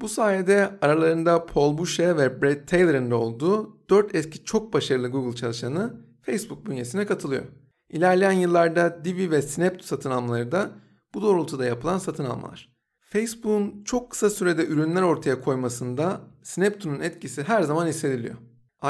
Bu 0.00 0.08
sayede 0.08 0.78
aralarında 0.82 1.46
Paul 1.46 1.78
Boucher 1.78 2.16
ve 2.16 2.42
Brad 2.42 2.66
Taylor'ın 2.66 3.10
da 3.10 3.16
olduğu 3.16 3.88
4 3.90 4.14
eski 4.14 4.44
çok 4.44 4.72
başarılı 4.72 5.08
Google 5.08 5.36
çalışanı 5.36 5.94
Facebook 6.22 6.66
bünyesine 6.66 7.06
katılıyor. 7.06 7.44
İlerleyen 7.90 8.32
yıllarda 8.32 9.04
Divi 9.04 9.30
ve 9.30 9.42
Snap 9.42 9.82
satın 9.82 10.10
almaları 10.10 10.52
da 10.52 10.70
bu 11.14 11.22
doğrultuda 11.22 11.64
yapılan 11.64 11.98
satın 11.98 12.24
almalar. 12.24 12.72
Facebook'un 13.00 13.84
çok 13.84 14.10
kısa 14.10 14.30
sürede 14.30 14.66
ürünler 14.66 15.02
ortaya 15.02 15.40
koymasında 15.40 16.20
Snapto'nun 16.42 17.00
etkisi 17.00 17.42
her 17.42 17.62
zaman 17.62 17.86
hissediliyor. 17.86 18.34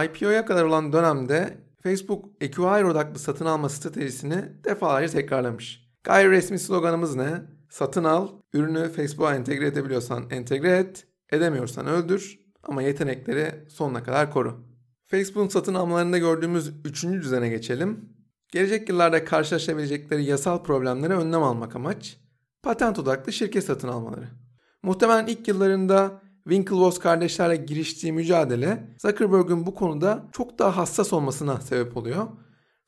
IPO'ya 0.05 0.45
kadar 0.45 0.65
olan 0.65 0.93
dönemde 0.93 1.59
Facebook 1.83 2.25
Acquire 2.43 2.85
odaklı 2.85 3.19
satın 3.19 3.47
alma 3.47 3.69
stratejisini 3.69 4.45
defalarca 4.65 5.13
tekrarlamış. 5.13 5.82
Gayri 6.05 6.31
resmi 6.31 6.59
sloganımız 6.59 7.17
ne? 7.17 7.43
Satın 7.71 8.05
al, 8.05 8.29
ürünü 8.53 8.89
Facebook'a 8.89 9.35
entegre 9.35 9.67
edebiliyorsan 9.67 10.31
entegre 10.31 10.71
et, 10.71 11.07
edemiyorsan 11.33 11.87
öldür 11.87 12.39
ama 12.63 12.83
yetenekleri 12.83 13.69
sonuna 13.69 14.03
kadar 14.03 14.31
koru. 14.31 14.65
Facebook'un 15.07 15.49
satın 15.49 15.75
almalarında 15.75 16.19
gördüğümüz 16.19 16.73
üçüncü 16.85 17.23
düzene 17.23 17.49
geçelim. 17.49 18.09
Gelecek 18.49 18.89
yıllarda 18.89 19.25
karşılaşabilecekleri 19.25 20.25
yasal 20.25 20.63
problemlere 20.63 21.15
önlem 21.15 21.43
almak 21.43 21.77
amaç, 21.77 22.17
patent 22.63 22.99
odaklı 22.99 23.33
şirket 23.33 23.65
satın 23.65 23.89
almaları. 23.89 24.29
Muhtemelen 24.83 25.27
ilk 25.27 25.49
yıllarında 25.49 26.23
Winklevoss 26.45 26.99
kardeşlerle 26.99 27.57
giriştiği 27.57 28.13
mücadele 28.13 28.97
Zuckerberg'ün 28.99 29.67
bu 29.67 29.75
konuda 29.75 30.29
çok 30.33 30.59
daha 30.59 30.77
hassas 30.77 31.13
olmasına 31.13 31.61
sebep 31.61 31.97
oluyor. 31.97 32.29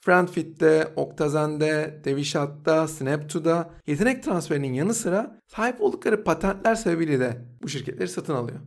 Friendfit'te, 0.05 0.93
Octazen'de, 0.97 2.01
Devishat'ta, 2.05 2.85
Snap2'da 2.85 3.71
yetenek 3.87 4.23
transferinin 4.23 4.73
yanı 4.73 4.95
sıra 4.95 5.41
sahip 5.47 5.81
oldukları 5.81 6.25
patentler 6.25 6.75
sebebiyle 6.75 7.21
de 7.21 7.37
bu 7.63 7.69
şirketleri 7.69 8.09
satın 8.09 8.35
alıyor. 8.35 8.59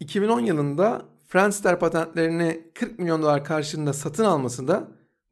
2010 0.00 0.40
yılında 0.40 1.02
Friendster 1.28 1.78
patentlerini 1.78 2.70
40 2.74 2.98
milyon 2.98 3.22
dolar 3.22 3.44
karşılığında 3.44 3.92
satın 3.92 4.24
alması 4.24 4.68
da 4.68 4.88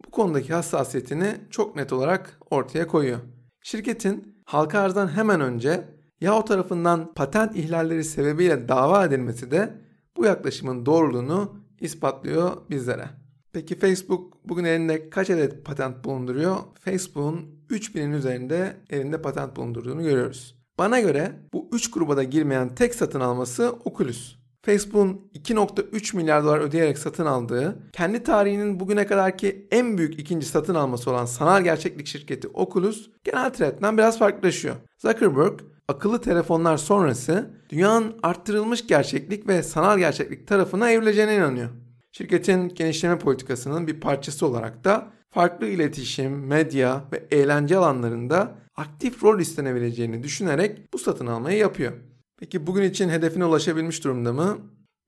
bu 0.07 0.11
konudaki 0.11 0.52
hassasiyetini 0.52 1.37
çok 1.50 1.76
net 1.76 1.92
olarak 1.92 2.40
ortaya 2.50 2.87
koyuyor. 2.87 3.19
Şirketin 3.62 4.42
halka 4.45 4.80
arzdan 4.80 5.09
hemen 5.09 5.40
önce 5.40 5.85
Yahoo 6.21 6.45
tarafından 6.45 7.14
patent 7.14 7.57
ihlalleri 7.57 8.04
sebebiyle 8.04 8.69
dava 8.69 9.04
edilmesi 9.04 9.50
de 9.50 9.75
bu 10.16 10.25
yaklaşımın 10.25 10.87
doğruluğunu 10.87 11.57
ispatlıyor 11.80 12.57
bizlere. 12.71 13.19
Peki 13.52 13.78
Facebook 13.78 14.33
bugün 14.45 14.64
elinde 14.64 15.11
kaç 15.11 15.30
adet 15.30 15.64
patent 15.64 16.04
bulunduruyor? 16.04 16.57
Facebook'un 16.85 17.61
3000'in 17.71 18.12
üzerinde 18.12 18.76
elinde 18.90 19.23
patent 19.23 19.57
bulundurduğunu 19.57 20.02
görüyoruz. 20.02 20.57
Bana 20.78 21.00
göre 21.00 21.33
bu 21.52 21.69
3 21.73 21.90
gruba 21.90 22.16
da 22.16 22.23
girmeyen 22.23 22.75
tek 22.75 22.95
satın 22.95 23.21
alması 23.21 23.75
Oculus. 23.85 24.37
Facebook'un 24.62 25.30
2.3 25.34 26.17
milyar 26.17 26.45
dolar 26.45 26.58
ödeyerek 26.58 26.99
satın 26.99 27.26
aldığı, 27.26 27.78
kendi 27.93 28.23
tarihinin 28.23 28.80
bugüne 28.80 29.06
kadarki 29.06 29.69
en 29.71 29.99
büyük 29.99 30.19
ikinci 30.19 30.47
satın 30.47 30.75
alması 30.75 31.10
olan 31.10 31.25
sanal 31.25 31.63
gerçeklik 31.63 32.06
şirketi 32.06 32.49
Oculus 32.49 33.10
genel 33.25 33.52
trendden 33.52 33.99
biraz 33.99 34.19
farklılaşıyor. 34.19 34.76
Zuckerberg 34.99 35.60
akıllı 35.89 36.21
telefonlar 36.21 36.76
sonrası 36.76 37.50
dünyanın 37.71 38.15
arttırılmış 38.23 38.86
gerçeklik 38.86 39.49
ve 39.49 39.63
sanal 39.63 39.99
gerçeklik 39.99 40.49
tarafına 40.49 40.91
evrileceğine 40.91 41.36
inanıyor. 41.36 41.71
Şirketin 42.12 42.68
genişleme 42.68 43.18
politikasının 43.18 43.86
bir 43.86 44.00
parçası 44.00 44.46
olarak 44.46 44.84
da 44.84 45.12
farklı 45.30 45.66
iletişim, 45.66 46.46
medya 46.46 47.04
ve 47.12 47.26
eğlence 47.30 47.76
alanlarında 47.76 48.54
aktif 48.76 49.25
rol 49.25 49.40
istenebileceğini 49.40 50.23
düşünerek 50.23 50.92
bu 50.92 50.99
satın 50.99 51.26
almayı 51.26 51.58
yapıyor. 51.58 51.92
Peki 52.38 52.66
bugün 52.66 52.82
için 52.82 53.08
hedefine 53.08 53.44
ulaşabilmiş 53.44 54.04
durumda 54.04 54.32
mı? 54.32 54.58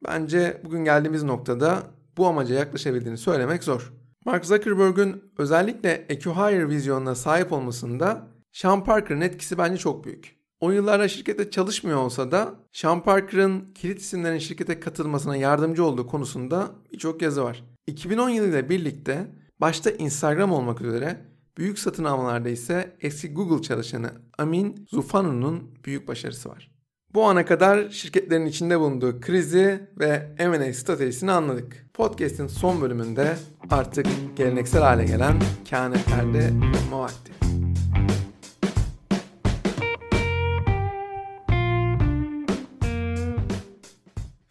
Bence 0.04 0.60
bugün 0.64 0.84
geldiğimiz 0.84 1.22
noktada 1.22 1.82
bu 2.16 2.26
amaca 2.26 2.54
yaklaşabildiğini 2.54 3.18
söylemek 3.18 3.64
zor. 3.64 3.92
Mark 4.24 4.46
Zuckerberg'ün 4.46 5.24
özellikle 5.38 6.06
Acquire 6.10 6.68
vizyonuna 6.68 7.14
sahip 7.14 7.52
olmasında 7.52 8.28
Sean 8.52 8.84
Parker'ın 8.84 9.20
etkisi 9.20 9.58
bence 9.58 9.76
çok 9.76 10.04
büyük. 10.04 10.41
O 10.62 10.70
yıllarda 10.70 11.08
şirkette 11.08 11.50
çalışmıyor 11.50 11.98
olsa 11.98 12.30
da 12.30 12.54
Sean 12.72 13.02
Parker'ın 13.02 13.72
kilit 13.74 14.00
isimlerin 14.00 14.38
şirkete 14.38 14.80
katılmasına 14.80 15.36
yardımcı 15.36 15.84
olduğu 15.84 16.06
konusunda 16.06 16.70
birçok 16.92 17.22
yazı 17.22 17.44
var. 17.44 17.64
2010 17.86 18.28
yılıyla 18.28 18.68
birlikte 18.68 19.26
başta 19.60 19.90
Instagram 19.90 20.52
olmak 20.52 20.80
üzere 20.80 21.16
büyük 21.58 21.78
satın 21.78 22.04
almalarda 22.04 22.48
ise 22.48 22.96
eski 23.00 23.34
Google 23.34 23.62
çalışanı 23.62 24.10
Amin 24.38 24.86
Zufanu'nun 24.90 25.70
büyük 25.84 26.08
başarısı 26.08 26.48
var. 26.48 26.70
Bu 27.14 27.24
ana 27.24 27.44
kadar 27.44 27.90
şirketlerin 27.90 28.46
içinde 28.46 28.80
bulunduğu 28.80 29.20
krizi 29.20 29.88
ve 29.98 30.34
M&A 30.38 30.72
stratejisini 30.72 31.32
anladık. 31.32 31.86
Podcast'in 31.94 32.46
son 32.46 32.80
bölümünde 32.80 33.36
artık 33.70 34.06
geleneksel 34.36 34.82
hale 34.82 35.04
gelen 35.04 35.42
kehanetlerde 35.64 36.50
bulunma 36.50 37.00
vakti. 37.00 37.41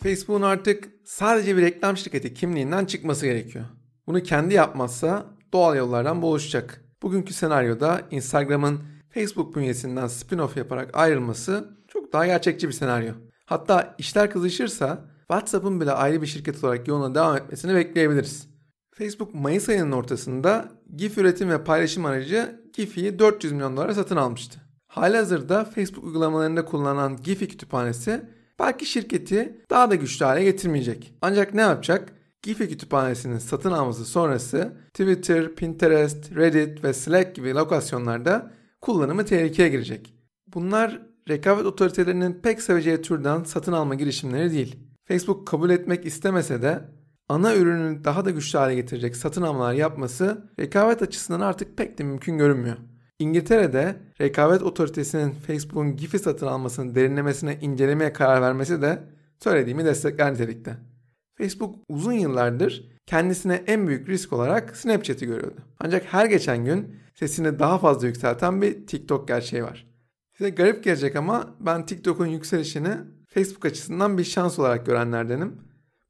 Facebook'un 0.03 0.41
artık 0.41 0.89
sadece 1.03 1.57
bir 1.57 1.61
reklam 1.61 1.97
şirketi 1.97 2.33
kimliğinden 2.33 2.85
çıkması 2.85 3.25
gerekiyor. 3.25 3.65
Bunu 4.07 4.23
kendi 4.23 4.53
yapmazsa 4.53 5.25
doğal 5.53 5.77
yollardan 5.77 6.21
buluşacak. 6.21 6.85
Bugünkü 7.01 7.33
senaryoda 7.33 8.01
Instagram'ın 8.11 8.79
Facebook 9.09 9.55
bünyesinden 9.55 10.05
spin-off 10.05 10.57
yaparak 10.59 10.89
ayrılması 10.93 11.77
çok 11.87 12.13
daha 12.13 12.25
gerçekçi 12.25 12.67
bir 12.67 12.73
senaryo. 12.73 13.13
Hatta 13.45 13.95
işler 13.97 14.31
kızışırsa 14.31 15.05
WhatsApp'ın 15.19 15.81
bile 15.81 15.91
ayrı 15.91 16.21
bir 16.21 16.27
şirket 16.27 16.63
olarak 16.63 16.87
yoluna 16.87 17.15
devam 17.15 17.37
etmesini 17.37 17.75
bekleyebiliriz. 17.75 18.47
Facebook 18.95 19.33
Mayıs 19.33 19.69
ayının 19.69 19.91
ortasında 19.91 20.71
GIF 20.95 21.17
üretim 21.17 21.49
ve 21.49 21.63
paylaşım 21.63 22.05
aracı 22.05 22.61
Giphy'yi 22.73 23.19
400 23.19 23.53
milyon 23.53 23.77
dolara 23.77 23.93
satın 23.93 24.15
almıştı. 24.15 24.59
Halihazırda 24.87 25.65
Facebook 25.65 26.03
uygulamalarında 26.03 26.65
kullanılan 26.65 27.17
Giphy 27.17 27.47
kütüphanesi 27.47 28.40
belki 28.62 28.86
şirketi 28.86 29.62
daha 29.69 29.91
da 29.91 29.95
güçlü 29.95 30.26
hale 30.26 30.43
getirmeyecek. 30.43 31.13
Ancak 31.21 31.54
ne 31.54 31.62
yapacak? 31.62 32.13
Giphy 32.41 32.65
kütüphanesinin 32.65 33.38
satın 33.38 33.71
alması 33.71 34.06
sonrası 34.06 34.74
Twitter, 34.93 35.56
Pinterest, 35.56 36.36
Reddit 36.36 36.84
ve 36.84 36.93
Slack 36.93 37.36
gibi 37.36 37.54
lokasyonlarda 37.54 38.52
kullanımı 38.82 39.26
tehlikeye 39.26 39.69
girecek. 39.69 40.13
Bunlar 40.47 41.02
rekabet 41.30 41.65
otoritelerinin 41.65 42.34
pek 42.34 42.62
seveceği 42.62 43.02
türden 43.02 43.43
satın 43.43 43.74
alma 43.74 43.95
girişimleri 43.95 44.52
değil. 44.52 44.80
Facebook 45.06 45.47
kabul 45.47 45.69
etmek 45.69 46.06
istemese 46.06 46.62
de 46.62 46.82
ana 47.30 47.56
ürünü 47.56 48.04
daha 48.04 48.26
da 48.26 48.30
güçlü 48.30 48.60
hale 48.60 48.76
getirecek 48.76 49.15
satın 49.15 49.41
almalar 49.41 49.74
yapması 49.74 50.52
rekabet 50.60 51.02
açısından 51.02 51.39
artık 51.39 51.78
pek 51.78 51.97
de 51.97 52.04
mümkün 52.04 52.38
görünmüyor. 52.38 52.78
İngiltere'de 53.21 53.95
rekabet 54.21 54.63
otoritesinin 54.63 55.31
Facebook'un 55.31 55.95
Giphy 55.95 56.17
satın 56.17 56.47
almasını 56.47 56.95
derinlemesine 56.95 57.57
incelemeye 57.62 58.13
karar 58.13 58.41
vermesi 58.41 58.81
de 58.81 59.03
söylediğimi 59.39 59.86
destekler 59.86 60.34
nitelikte. 60.34 60.77
Facebook 61.38 61.75
uzun 61.89 62.13
yıllardır 62.13 62.91
kendisine 63.05 63.63
en 63.67 63.88
büyük 63.88 64.10
risk 64.10 64.34
olarak 64.34 64.77
Snapchat'i 64.77 65.25
görüyordu. 65.25 65.62
Ancak 65.79 66.13
her 66.13 66.25
geçen 66.25 66.65
gün 66.65 66.95
sesini 67.15 67.60
daha 67.60 67.77
fazla 67.77 68.07
yükselten 68.07 68.62
bir 68.62 68.88
TikTok 68.88 69.27
gerçeği 69.27 69.63
var. 69.63 69.88
Size 70.38 70.49
garip 70.49 70.84
gelecek 70.84 71.15
ama 71.15 71.55
ben 71.60 71.86
TikTok'un 71.86 72.27
yükselişini 72.27 72.97
Facebook 73.27 73.65
açısından 73.65 74.17
bir 74.17 74.23
şans 74.23 74.60
olarak 74.60 74.86
görenlerdenim. 74.86 75.55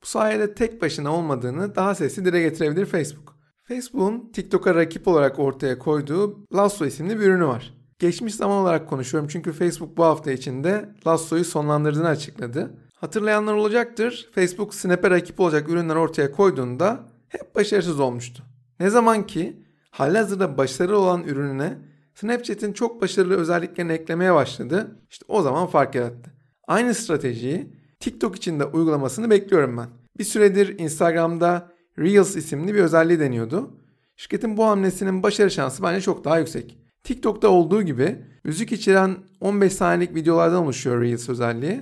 Bu 0.02 0.06
sayede 0.06 0.54
tek 0.54 0.82
başına 0.82 1.16
olmadığını 1.16 1.76
daha 1.76 1.96
sesli 1.96 2.26
dile 2.26 2.42
getirebilir 2.42 2.86
Facebook. 2.86 3.41
Facebook'un 3.64 4.32
TikTok'a 4.34 4.76
rakip 4.76 5.08
olarak 5.08 5.40
ortaya 5.40 5.80
koyduğu 5.80 6.46
Lasso 6.56 6.86
isimli 6.86 7.20
bir 7.20 7.26
ürünü 7.26 7.46
var. 7.46 7.74
Geçmiş 8.00 8.36
zaman 8.36 8.58
olarak 8.58 8.90
konuşuyorum 8.90 9.30
çünkü 9.32 9.52
Facebook 9.52 9.98
bu 9.98 10.04
hafta 10.04 10.32
içinde 10.32 10.90
Lasso'yu 11.08 11.46
sonlandırdığını 11.46 12.08
açıkladı. 12.08 12.72
Hatırlayanlar 12.96 13.54
olacaktır. 13.54 14.30
Facebook 14.36 14.76
Snap'e 14.76 15.10
rakip 15.10 15.40
olacak 15.40 15.70
ürünler 15.70 15.96
ortaya 15.96 16.32
koyduğunda 16.32 17.00
hep 17.28 17.56
başarısız 17.56 18.00
olmuştu. 18.00 18.44
Ne 18.80 18.90
zaman 18.90 19.28
ki 19.28 19.64
halihazırda 19.92 20.58
başarılı 20.58 21.00
olan 21.00 21.24
ürününe 21.24 21.78
Snapchat'in 22.16 22.74
çok 22.74 23.02
başarılı 23.02 23.36
özelliklerini 23.36 23.92
eklemeye 23.92 24.34
başladı. 24.34 25.00
İşte 25.10 25.26
o 25.28 25.42
zaman 25.42 25.68
fark 25.68 25.96
yarattı. 25.96 26.32
Aynı 26.68 26.94
stratejiyi 26.94 27.74
TikTok 28.00 28.36
için 28.36 28.60
de 28.60 28.66
uygulamasını 28.66 29.30
bekliyorum 29.30 29.78
ben. 29.78 29.88
Bir 30.18 30.24
süredir 30.24 30.80
Instagram'da 30.80 31.71
Reels 32.00 32.36
isimli 32.36 32.74
bir 32.74 32.80
özelliği 32.80 33.20
deniyordu. 33.20 33.72
Şirketin 34.16 34.58
bu 34.58 34.66
hamlesinin 34.66 35.24
başarı 35.24 35.52
şansı 35.52 35.84
bence 35.84 36.02
çok 36.02 36.26
daha 36.26 36.40
yüksek. 36.40 36.78
TikTok'ta 37.04 37.48
olduğu 37.48 37.82
gibi 37.82 38.18
müzik 38.44 38.72
içeren 38.72 39.18
15 39.40 39.74
saniyelik 39.74 40.16
videolardan 40.16 40.64
oluşuyor 40.64 41.02
Reels 41.02 41.30
özelliği. 41.30 41.82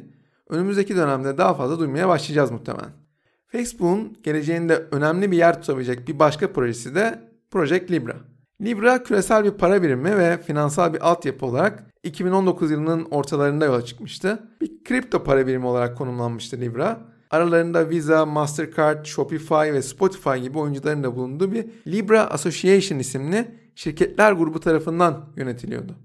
Önümüzdeki 0.49 0.95
dönemde 0.95 1.37
daha 1.37 1.53
fazla 1.53 1.79
duymaya 1.79 2.07
başlayacağız 2.07 2.51
muhtemelen. 2.51 2.89
Facebook'un 3.47 4.17
geleceğinde 4.23 4.85
önemli 4.91 5.31
bir 5.31 5.37
yer 5.37 5.61
tutabilecek 5.61 6.07
bir 6.07 6.19
başka 6.19 6.53
projesi 6.53 6.95
de 6.95 7.19
Project 7.51 7.91
Libra. 7.91 8.15
Libra 8.61 9.03
küresel 9.03 9.43
bir 9.43 9.51
para 9.51 9.83
birimi 9.83 10.17
ve 10.17 10.37
finansal 10.37 10.93
bir 10.93 11.09
altyapı 11.09 11.45
olarak 11.45 11.83
2019 12.03 12.71
yılının 12.71 13.07
ortalarında 13.11 13.65
yola 13.65 13.85
çıkmıştı. 13.85 14.39
Bir 14.61 14.83
kripto 14.83 15.23
para 15.23 15.47
birimi 15.47 15.65
olarak 15.65 15.97
konumlanmıştı 15.97 16.59
Libra. 16.59 16.99
Aralarında 17.29 17.89
Visa, 17.89 18.25
Mastercard, 18.25 19.05
Shopify 19.05 19.53
ve 19.53 19.81
Spotify 19.81 20.37
gibi 20.37 20.57
oyuncuların 20.57 21.03
da 21.03 21.15
bulunduğu 21.15 21.51
bir 21.51 21.65
Libra 21.87 22.23
Association 22.23 22.99
isimli 22.99 23.51
şirketler 23.75 24.31
grubu 24.31 24.59
tarafından 24.59 25.33
yönetiliyordu. 25.35 25.95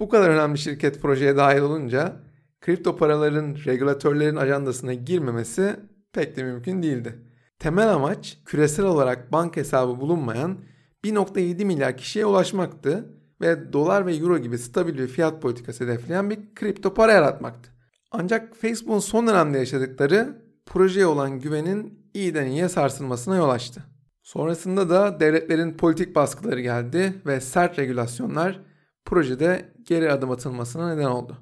Bu 0.00 0.08
kadar 0.08 0.30
önemli 0.30 0.58
şirket 0.58 1.02
projeye 1.02 1.36
dahil 1.36 1.60
olunca 1.60 2.16
kripto 2.60 2.96
paraların 2.96 3.56
regülatörlerin 3.66 4.36
ajandasına 4.36 4.94
girmemesi 4.94 5.76
pek 6.12 6.36
de 6.36 6.42
mümkün 6.42 6.82
değildi. 6.82 7.18
Temel 7.58 7.92
amaç 7.92 8.38
küresel 8.44 8.86
olarak 8.86 9.32
bank 9.32 9.56
hesabı 9.56 10.00
bulunmayan 10.00 10.58
1.7 11.04 11.64
milyar 11.64 11.96
kişiye 11.96 12.26
ulaşmaktı 12.26 13.08
ve 13.40 13.72
dolar 13.72 14.06
ve 14.06 14.16
euro 14.16 14.38
gibi 14.38 14.58
stabil 14.58 14.98
bir 14.98 15.06
fiyat 15.06 15.42
politikası 15.42 15.84
hedefleyen 15.84 16.30
bir 16.30 16.54
kripto 16.54 16.94
para 16.94 17.12
yaratmaktı. 17.12 17.70
Ancak 18.10 18.56
Facebook'un 18.56 18.98
son 18.98 19.26
dönemde 19.26 19.58
yaşadıkları 19.58 20.43
projeye 20.66 21.06
olan 21.06 21.40
güvenin 21.40 22.08
iyiden 22.14 22.46
iyiye 22.46 22.68
sarsılmasına 22.68 23.36
yol 23.36 23.48
açtı. 23.48 23.84
Sonrasında 24.22 24.90
da 24.90 25.20
devletlerin 25.20 25.72
politik 25.76 26.14
baskıları 26.14 26.60
geldi 26.60 27.14
ve 27.26 27.40
sert 27.40 27.78
regülasyonlar 27.78 28.60
projede 29.04 29.72
geri 29.82 30.12
adım 30.12 30.30
atılmasına 30.30 30.94
neden 30.94 31.10
oldu. 31.10 31.36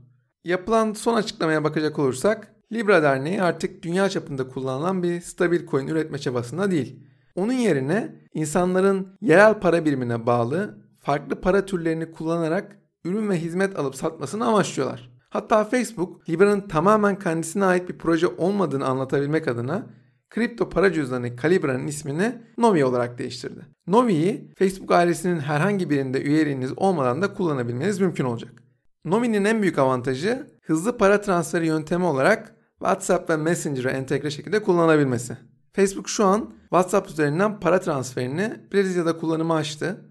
Yapılan 0.45 0.93
son 0.93 1.15
açıklamaya 1.15 1.65
bakacak 1.65 1.99
olursak 1.99 2.53
Libra 2.73 3.03
Derneği 3.03 3.43
artık 3.43 3.83
dünya 3.83 4.09
çapında 4.09 4.49
kullanılan 4.49 5.03
bir 5.03 5.21
stabil 5.21 5.67
coin 5.67 5.87
üretme 5.87 6.19
çabasında 6.19 6.71
değil. 6.71 7.07
Onun 7.35 7.53
yerine 7.53 8.15
insanların 8.35 9.17
yerel 9.21 9.61
para 9.61 9.85
birimine 9.85 10.27
bağlı 10.27 10.79
farklı 11.01 11.41
para 11.41 11.67
türlerini 11.67 12.13
kullanarak 12.13 12.79
ürün 13.05 13.31
ve 13.31 13.41
hizmet 13.41 13.79
alıp 13.79 13.95
satmasını 13.95 14.47
amaçlıyorlar. 14.47 15.12
Hatta 15.33 15.65
Facebook, 15.65 16.29
Libra'nın 16.29 16.69
tamamen 16.69 17.19
kendisine 17.19 17.65
ait 17.65 17.89
bir 17.89 17.99
proje 17.99 18.27
olmadığını 18.27 18.87
anlatabilmek 18.87 19.49
adına 19.49 19.87
kripto 20.31 20.69
para 20.69 20.93
cüzdanı 20.93 21.37
Calibra'nın 21.37 21.87
ismini 21.87 22.43
Novi 22.59 22.85
olarak 22.85 23.19
değiştirdi. 23.19 23.67
Novi'yi 23.87 24.53
Facebook 24.59 24.93
ailesinin 24.93 25.41
herhangi 25.41 25.91
birinde 25.91 26.23
üyeliğiniz 26.23 26.79
olmadan 26.79 27.23
da 27.23 27.35
kullanabilmeniz 27.35 28.01
mümkün 28.01 28.25
olacak. 28.25 28.63
Novi'nin 29.05 29.45
en 29.45 29.63
büyük 29.63 29.79
avantajı 29.79 30.47
hızlı 30.63 30.99
para 30.99 31.21
transferi 31.21 31.67
yöntemi 31.67 32.05
olarak 32.05 32.55
WhatsApp 32.79 33.31
ve 33.31 33.37
Messenger'ı 33.37 33.91
entegre 33.91 34.31
şekilde 34.31 34.63
kullanabilmesi. 34.63 35.37
Facebook 35.73 36.09
şu 36.09 36.25
an 36.25 36.55
WhatsApp 36.61 37.11
üzerinden 37.11 37.61
para 37.61 37.81
transferini 37.81 38.61
Brezilya'da 38.73 39.17
kullanıma 39.17 39.55
açtı. 39.55 40.11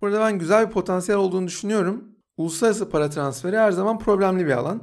Burada 0.00 0.20
ben 0.20 0.38
güzel 0.38 0.66
bir 0.66 0.72
potansiyel 0.72 1.20
olduğunu 1.20 1.46
düşünüyorum. 1.46 2.11
Uluslararası 2.42 2.90
para 2.90 3.10
transferi 3.10 3.56
her 3.56 3.72
zaman 3.72 3.98
problemli 3.98 4.46
bir 4.46 4.50
alan. 4.50 4.82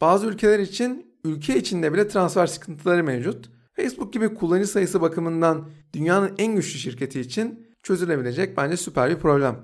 Bazı 0.00 0.26
ülkeler 0.26 0.58
için 0.58 1.16
ülke 1.24 1.56
içinde 1.56 1.92
bile 1.92 2.08
transfer 2.08 2.46
sıkıntıları 2.46 3.04
mevcut. 3.04 3.50
Facebook 3.72 4.12
gibi 4.12 4.34
kullanıcı 4.34 4.66
sayısı 4.66 5.00
bakımından 5.00 5.68
dünyanın 5.92 6.32
en 6.38 6.56
güçlü 6.56 6.78
şirketi 6.78 7.20
için 7.20 7.66
çözülebilecek 7.82 8.56
bence 8.56 8.76
süper 8.76 9.10
bir 9.10 9.16
problem. 9.16 9.56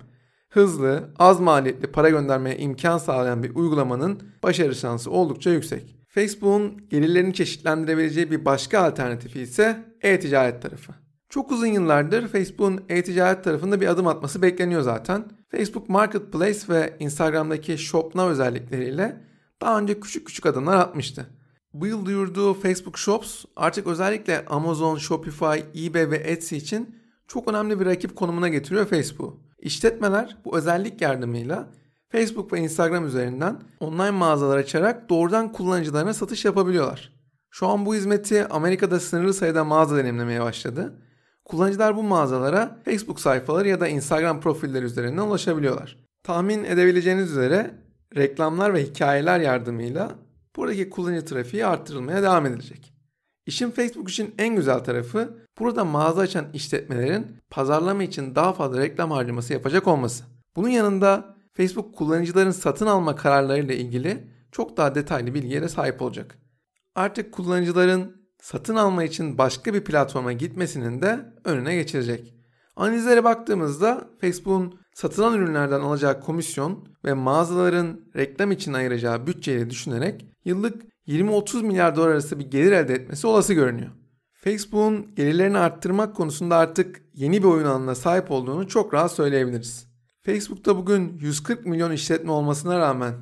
Hızlı, 0.51 1.11
az 1.19 1.41
maliyetli 1.41 1.87
para 1.87 2.09
göndermeye 2.09 2.57
imkan 2.59 2.99
sağlayan 2.99 3.43
bir 3.43 3.55
uygulamanın 3.55 4.23
başarı 4.43 4.75
şansı 4.75 5.11
oldukça 5.11 5.51
yüksek. 5.51 5.97
Facebook'un 6.09 6.89
gelirlerini 6.89 7.35
çeşitlendirebileceği 7.35 8.31
bir 8.31 8.45
başka 8.45 8.81
alternatifi 8.81 9.41
ise 9.41 9.85
e-ticaret 10.03 10.63
tarafı. 10.63 10.93
Çok 11.29 11.53
uzun 11.53 11.67
yıllardır 11.67 12.29
Facebook'un 12.29 12.81
e-ticaret 12.89 13.45
tarafında 13.45 13.81
bir 13.81 13.87
adım 13.87 14.07
atması 14.07 14.43
bekleniyor 14.43 14.83
zaten. 14.83 15.25
Facebook 15.51 15.89
Marketplace 15.89 16.61
ve 16.69 16.97
Instagram'daki 17.01 17.79
Shop 17.79 18.15
Now 18.15 18.33
özellikleriyle 18.33 19.21
daha 19.61 19.79
önce 19.79 20.01
küçük 20.01 20.27
küçük 20.27 20.47
adımlar 20.47 20.77
atmıştı. 20.77 21.27
Bu 21.73 21.87
yıl 21.87 22.07
duyurduğu 22.07 22.55
Facebook 22.55 22.99
Shops 22.99 23.45
artık 23.57 23.87
özellikle 23.87 24.45
Amazon, 24.47 24.97
Shopify, 24.97 25.87
eBay 25.87 26.11
ve 26.11 26.17
Etsy 26.17 26.57
için 26.57 26.97
çok 27.29 27.49
önemli 27.49 27.81
bir 27.81 27.87
rakip 27.87 28.17
konumuna 28.17 28.49
getiriyor 28.49 28.87
Facebook. 28.87 29.39
İşletmeler 29.59 30.37
bu 30.45 30.59
özellik 30.59 31.01
yardımıyla 31.01 31.69
Facebook 32.09 32.53
ve 32.53 32.59
Instagram 32.61 33.07
üzerinden 33.07 33.61
online 33.81 34.11
mağazalar 34.11 34.57
açarak 34.57 35.11
doğrudan 35.11 35.53
kullanıcılarına 35.53 36.15
satış 36.15 36.45
yapabiliyorlar. 36.45 37.13
Şu 37.51 37.67
an 37.67 37.87
bu 37.87 37.95
hizmeti 37.95 38.47
Amerika'da 38.49 39.01
sınırlı 39.01 39.35
sayıda 39.35 39.65
mağaza 39.65 39.97
deneyimlemeye 39.97 40.41
başladı. 40.41 40.95
Kullanıcılar 41.49 41.97
bu 41.97 42.03
mağazalara 42.03 42.79
Facebook 42.85 43.21
sayfaları 43.21 43.69
ya 43.69 43.81
da 43.81 43.89
Instagram 43.89 44.41
profilleri 44.41 44.85
üzerinden 44.85 45.23
ulaşabiliyorlar. 45.23 45.97
Tahmin 46.23 46.65
edebileceğiniz 46.65 47.31
üzere 47.31 47.75
reklamlar 48.17 48.75
ve 48.75 48.85
hikayeler 48.85 49.41
yardımıyla 49.41 50.13
buradaki 50.57 50.91
kullanıcı 50.91 51.25
trafiği 51.27 51.67
arttırılmaya 51.67 52.23
devam 52.23 52.47
edilecek. 52.47 52.93
İşin 53.47 53.71
Facebook 53.71 54.11
için 54.11 54.35
en 54.39 54.57
güzel 54.57 54.79
tarafı 54.79 55.35
burada 55.59 55.85
mağaza 55.85 56.21
açan 56.21 56.47
işletmelerin 56.55 57.27
pazarlama 57.51 58.03
için 58.03 58.35
daha 58.35 58.53
fazla 58.53 58.81
reklam 58.81 59.11
harcaması 59.11 59.53
yapacak 59.53 59.87
olması. 59.87 60.25
Bunun 60.57 60.69
yanında 60.69 61.37
Facebook 61.53 61.97
kullanıcıların 61.97 62.51
satın 62.51 62.87
alma 62.87 63.17
kararlarıyla 63.17 63.75
ilgili 63.75 64.27
çok 64.53 64.77
daha 64.77 64.95
detaylı 64.95 65.35
bilgiye 65.35 65.69
sahip 65.69 66.03
olacak. 66.03 66.39
Artık 66.95 67.33
kullanıcıların 67.33 68.26
satın 68.43 68.77
alma 68.77 69.05
için 69.05 69.39
başka 69.39 69.75
bir 69.75 69.85
platforma 69.85 70.33
gitmesinin 70.33 71.03
de 71.03 71.33
önüne 71.45 71.75
geçirecek. 71.75 72.35
Analizlere 72.77 73.25
baktığımızda 73.25 74.11
Facebook'un 74.21 74.81
satılan 74.95 75.35
ürünlerden 75.35 75.81
alacağı 75.81 76.21
komisyon 76.21 76.89
ve 77.05 77.13
mağazaların 77.13 78.01
reklam 78.17 78.53
için 78.53 78.73
ayıracağı 78.73 79.27
bütçeyi 79.27 79.71
düşünerek 79.71 80.27
yıllık 80.45 80.83
20-30 81.09 81.63
milyar 81.63 81.97
dolar 81.97 82.09
arası 82.09 82.39
bir 82.39 82.51
gelir 82.51 82.73
elde 82.73 82.95
etmesi 82.95 83.27
olası 83.27 83.55
görünüyor. 83.55 83.91
Facebook'un 84.33 85.15
gelirlerini 85.15 85.59
arttırmak 85.59 86.17
konusunda 86.17 86.57
artık 86.57 87.03
yeni 87.15 87.43
bir 87.43 87.49
oyun 87.49 87.65
alanına 87.65 87.95
sahip 87.95 88.31
olduğunu 88.31 88.69
çok 88.69 88.95
rahat 88.95 89.13
söyleyebiliriz. 89.13 89.87
Facebook'ta 90.23 90.77
bugün 90.77 91.19
140 91.21 91.67
milyon 91.67 91.93
işletme 91.93 92.33
olmasına 92.33 92.79
rağmen 92.79 93.15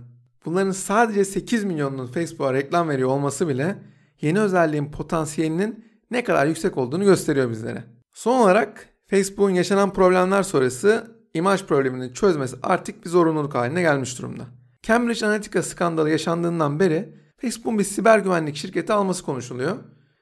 bunların 0.44 0.70
sadece 0.70 1.24
8 1.24 1.64
milyonunun 1.64 2.06
Facebook'a 2.06 2.54
reklam 2.54 2.88
veriyor 2.88 3.08
olması 3.08 3.48
bile 3.48 3.76
yeni 4.20 4.40
özelliğin 4.40 4.90
potansiyelinin 4.90 5.84
ne 6.10 6.24
kadar 6.24 6.46
yüksek 6.46 6.78
olduğunu 6.78 7.04
gösteriyor 7.04 7.50
bizlere. 7.50 7.84
Son 8.12 8.40
olarak 8.40 8.88
Facebook'un 9.06 9.50
yaşanan 9.50 9.92
problemler 9.92 10.42
sonrası 10.42 11.16
imaj 11.34 11.64
problemini 11.64 12.14
çözmesi 12.14 12.56
artık 12.62 13.04
bir 13.04 13.10
zorunluluk 13.10 13.54
haline 13.54 13.80
gelmiş 13.80 14.18
durumda. 14.18 14.44
Cambridge 14.82 15.26
Analytica 15.26 15.62
skandalı 15.62 16.10
yaşandığından 16.10 16.80
beri 16.80 17.14
Facebook'un 17.36 17.78
bir 17.78 17.84
siber 17.84 18.18
güvenlik 18.18 18.56
şirketi 18.56 18.92
alması 18.92 19.24
konuşuluyor. 19.24 19.76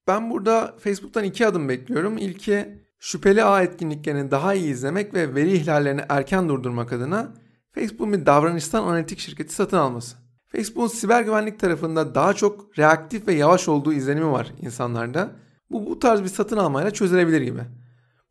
Ben 0.07 0.31
burada 0.31 0.75
Facebook'tan 0.79 1.25
iki 1.25 1.47
adım 1.47 1.69
bekliyorum. 1.69 2.19
İlki 2.19 2.83
şüpheli 2.99 3.45
ağ 3.45 3.63
etkinliklerini 3.63 4.31
daha 4.31 4.55
iyi 4.55 4.73
izlemek 4.73 5.15
ve 5.15 5.35
veri 5.35 5.53
ihlallerini 5.53 6.03
erken 6.09 6.49
durdurmak 6.49 6.93
adına 6.93 7.35
Facebook'un 7.73 8.13
bir 8.13 8.27
davranışsal 8.27 8.89
analitik 8.89 9.19
şirketi 9.19 9.55
satın 9.55 9.77
alması. 9.77 10.22
Facebook'un 10.53 10.89
siber 10.89 11.23
güvenlik 11.23 11.61
tarafında 11.61 12.15
daha 12.15 12.35
çok 12.35 12.79
reaktif 12.79 13.29
ve 13.29 13.35
yavaş 13.35 13.69
olduğu 13.69 13.93
izlenimi 13.93 14.31
var 14.31 14.53
insanlarda. 14.61 15.31
Bu 15.71 15.87
bu 15.87 15.99
tarz 15.99 16.23
bir 16.23 16.29
satın 16.29 16.57
almayla 16.57 16.91
çözülebilir 16.91 17.41
gibi. 17.41 17.61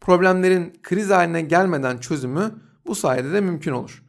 Problemlerin 0.02 0.74
kriz 0.84 1.10
haline 1.10 1.42
gelmeden 1.42 1.98
çözümü 1.98 2.52
bu 2.86 2.96
sayede 2.96 3.34
de 3.34 3.42
mümkün 3.42 3.72
olur. 3.72 4.04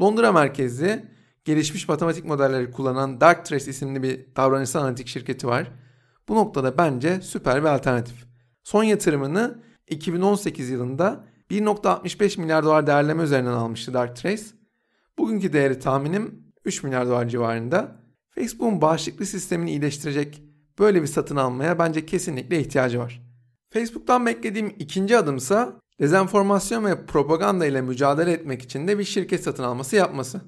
Londra 0.00 0.32
merkezli 0.32 1.04
gelişmiş 1.44 1.88
matematik 1.88 2.24
modelleri 2.24 2.70
kullanan 2.70 3.20
Darktrace 3.20 3.70
isimli 3.70 4.02
bir 4.02 4.36
davranışsal 4.36 4.80
analitik 4.80 5.08
şirketi 5.08 5.46
var. 5.46 5.72
Bu 6.28 6.34
noktada 6.34 6.78
bence 6.78 7.20
süper 7.20 7.62
bir 7.62 7.68
alternatif. 7.68 8.24
Son 8.62 8.84
yatırımını 8.84 9.62
2018 9.88 10.70
yılında 10.70 11.24
1.65 11.50 12.40
milyar 12.40 12.64
dolar 12.64 12.86
değerleme 12.86 13.22
üzerinden 13.22 13.52
almıştı 13.52 13.94
Darktrace. 13.94 14.42
Bugünkü 15.18 15.52
değeri 15.52 15.78
tahminim 15.78 16.49
3 16.64 16.82
milyar 16.82 17.06
dolar 17.06 17.28
civarında. 17.28 17.96
Facebook'un 18.30 18.80
bağışıklık 18.80 19.28
sistemini 19.28 19.70
iyileştirecek 19.70 20.42
böyle 20.78 21.02
bir 21.02 21.06
satın 21.06 21.36
almaya 21.36 21.78
bence 21.78 22.06
kesinlikle 22.06 22.60
ihtiyacı 22.60 22.98
var. 22.98 23.22
Facebook'tan 23.68 24.26
beklediğim 24.26 24.74
ikinci 24.78 25.18
adımsa 25.18 25.80
dezenformasyon 26.00 26.84
ve 26.84 27.06
propaganda 27.06 27.66
ile 27.66 27.82
mücadele 27.82 28.32
etmek 28.32 28.62
için 28.62 28.88
de 28.88 28.98
bir 28.98 29.04
şirket 29.04 29.42
satın 29.42 29.62
alması 29.62 29.96
yapması. 29.96 30.40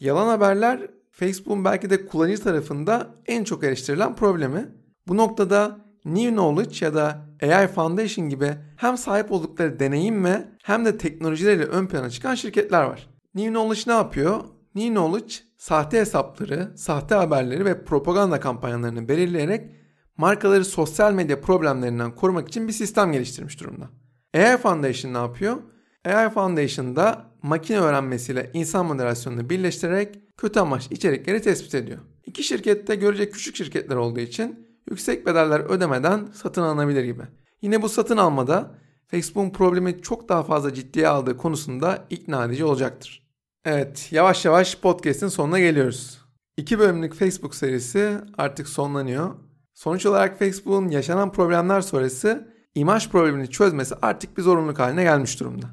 Yalan 0.00 0.26
haberler 0.28 0.90
Facebook'un 1.10 1.64
belki 1.64 1.90
de 1.90 2.06
kullanıcı 2.06 2.42
tarafında 2.42 3.14
en 3.26 3.44
çok 3.44 3.64
eleştirilen 3.64 4.16
problemi. 4.16 4.68
Bu 5.08 5.16
noktada 5.16 5.78
New 6.04 6.30
Knowledge 6.30 6.86
ya 6.86 6.94
da 6.94 7.26
AI 7.42 7.68
Foundation 7.68 8.28
gibi 8.28 8.54
hem 8.76 8.98
sahip 8.98 9.32
oldukları 9.32 9.80
deneyimle 9.80 10.48
hem 10.62 10.84
de 10.84 10.98
teknolojileriyle 10.98 11.64
ön 11.64 11.86
plana 11.86 12.10
çıkan 12.10 12.34
şirketler 12.34 12.84
var. 12.84 13.10
New 13.34 13.52
Knowledge 13.52 13.82
ne 13.86 13.92
yapıyor? 13.92 14.44
New 14.74 14.94
Knowledge 14.94 15.34
sahte 15.56 16.00
hesapları, 16.00 16.72
sahte 16.76 17.14
haberleri 17.14 17.64
ve 17.64 17.84
propaganda 17.84 18.40
kampanyalarını 18.40 19.08
belirleyerek 19.08 19.70
markaları 20.16 20.64
sosyal 20.64 21.12
medya 21.12 21.40
problemlerinden 21.40 22.14
korumak 22.14 22.48
için 22.48 22.68
bir 22.68 22.72
sistem 22.72 23.12
geliştirmiş 23.12 23.60
durumda. 23.60 23.90
AI 24.34 24.56
Foundation 24.56 25.14
ne 25.14 25.18
yapıyor? 25.18 25.56
AI 26.04 26.30
Foundation'da 26.30 27.26
makine 27.42 27.80
öğrenmesiyle 27.80 28.50
insan 28.54 28.86
moderasyonunu 28.86 29.50
birleştirerek 29.50 30.36
kötü 30.36 30.60
amaç 30.60 30.86
içerikleri 30.90 31.42
tespit 31.42 31.74
ediyor. 31.74 31.98
İki 32.26 32.42
şirkette 32.42 32.94
görecek 32.94 33.32
küçük 33.32 33.56
şirketler 33.56 33.96
olduğu 33.96 34.20
için 34.20 34.66
yüksek 34.90 35.26
bedeller 35.26 35.60
ödemeden 35.60 36.28
satın 36.34 36.62
alınabilir 36.62 37.04
gibi. 37.04 37.22
Yine 37.62 37.82
bu 37.82 37.88
satın 37.88 38.16
almada 38.16 38.74
Facebook'un 39.06 39.50
problemi 39.50 40.02
çok 40.02 40.28
daha 40.28 40.42
fazla 40.42 40.74
ciddiye 40.74 41.08
aldığı 41.08 41.36
konusunda 41.36 42.04
ikna 42.10 42.44
edici 42.44 42.64
olacaktır. 42.64 43.25
Evet, 43.68 44.08
yavaş 44.10 44.44
yavaş 44.44 44.76
podcast'in 44.76 45.28
sonuna 45.28 45.58
geliyoruz. 45.58 46.20
İki 46.56 46.78
bölümlük 46.78 47.14
Facebook 47.14 47.54
serisi 47.54 48.18
artık 48.38 48.68
sonlanıyor. 48.68 49.34
Sonuç 49.74 50.06
olarak 50.06 50.38
Facebook'un 50.38 50.88
yaşanan 50.88 51.32
problemler 51.32 51.80
sonrası 51.80 52.48
imaj 52.74 53.08
problemini 53.08 53.50
çözmesi 53.50 53.94
artık 54.02 54.36
bir 54.36 54.42
zorunluluk 54.42 54.78
haline 54.78 55.02
gelmiş 55.02 55.40
durumda. 55.40 55.66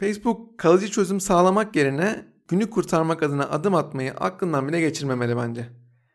Facebook 0.00 0.58
kalıcı 0.58 0.88
çözüm 0.88 1.20
sağlamak 1.20 1.76
yerine 1.76 2.26
günü 2.48 2.70
kurtarmak 2.70 3.22
adına 3.22 3.44
adım 3.44 3.74
atmayı 3.74 4.12
aklından 4.12 4.68
bile 4.68 4.80
geçirmemeli 4.80 5.36
bence. 5.36 5.68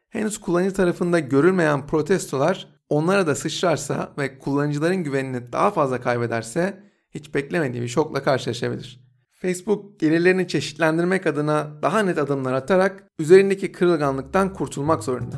Henüz 0.09 0.37
kullanıcı 0.37 0.73
tarafında 0.73 1.19
görülmeyen 1.19 1.87
protestolar 1.87 2.67
onlara 2.89 3.27
da 3.27 3.35
sıçrarsa 3.35 4.13
ve 4.17 4.39
kullanıcıların 4.39 5.03
güvenini 5.03 5.51
daha 5.51 5.71
fazla 5.71 6.01
kaybederse 6.01 6.83
hiç 7.11 7.33
beklemediği 7.33 7.83
bir 7.83 7.87
şokla 7.87 8.23
karşılaşabilir. 8.23 9.06
Facebook 9.41 10.00
gelirlerini 10.00 10.47
çeşitlendirmek 10.47 11.28
adına 11.28 11.67
daha 11.82 12.00
net 12.00 12.17
adımlar 12.17 12.54
atarak 12.54 13.04
üzerindeki 13.19 13.71
kırılganlıktan 13.71 14.54
kurtulmak 14.54 15.04
zorunda. 15.04 15.36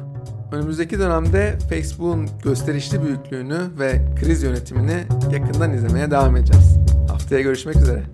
Önümüzdeki 0.52 1.00
dönemde 1.00 1.58
Facebook'un 1.70 2.30
gösterişli 2.44 3.04
büyüklüğünü 3.04 3.60
ve 3.80 4.02
kriz 4.20 4.44
yönetimini 4.44 5.04
yakından 5.32 5.74
izlemeye 5.74 6.12
devam 6.12 6.36
edeceğiz. 6.36 6.78
Haftaya 7.10 7.42
görüşmek 7.42 7.76
üzere. 7.76 8.04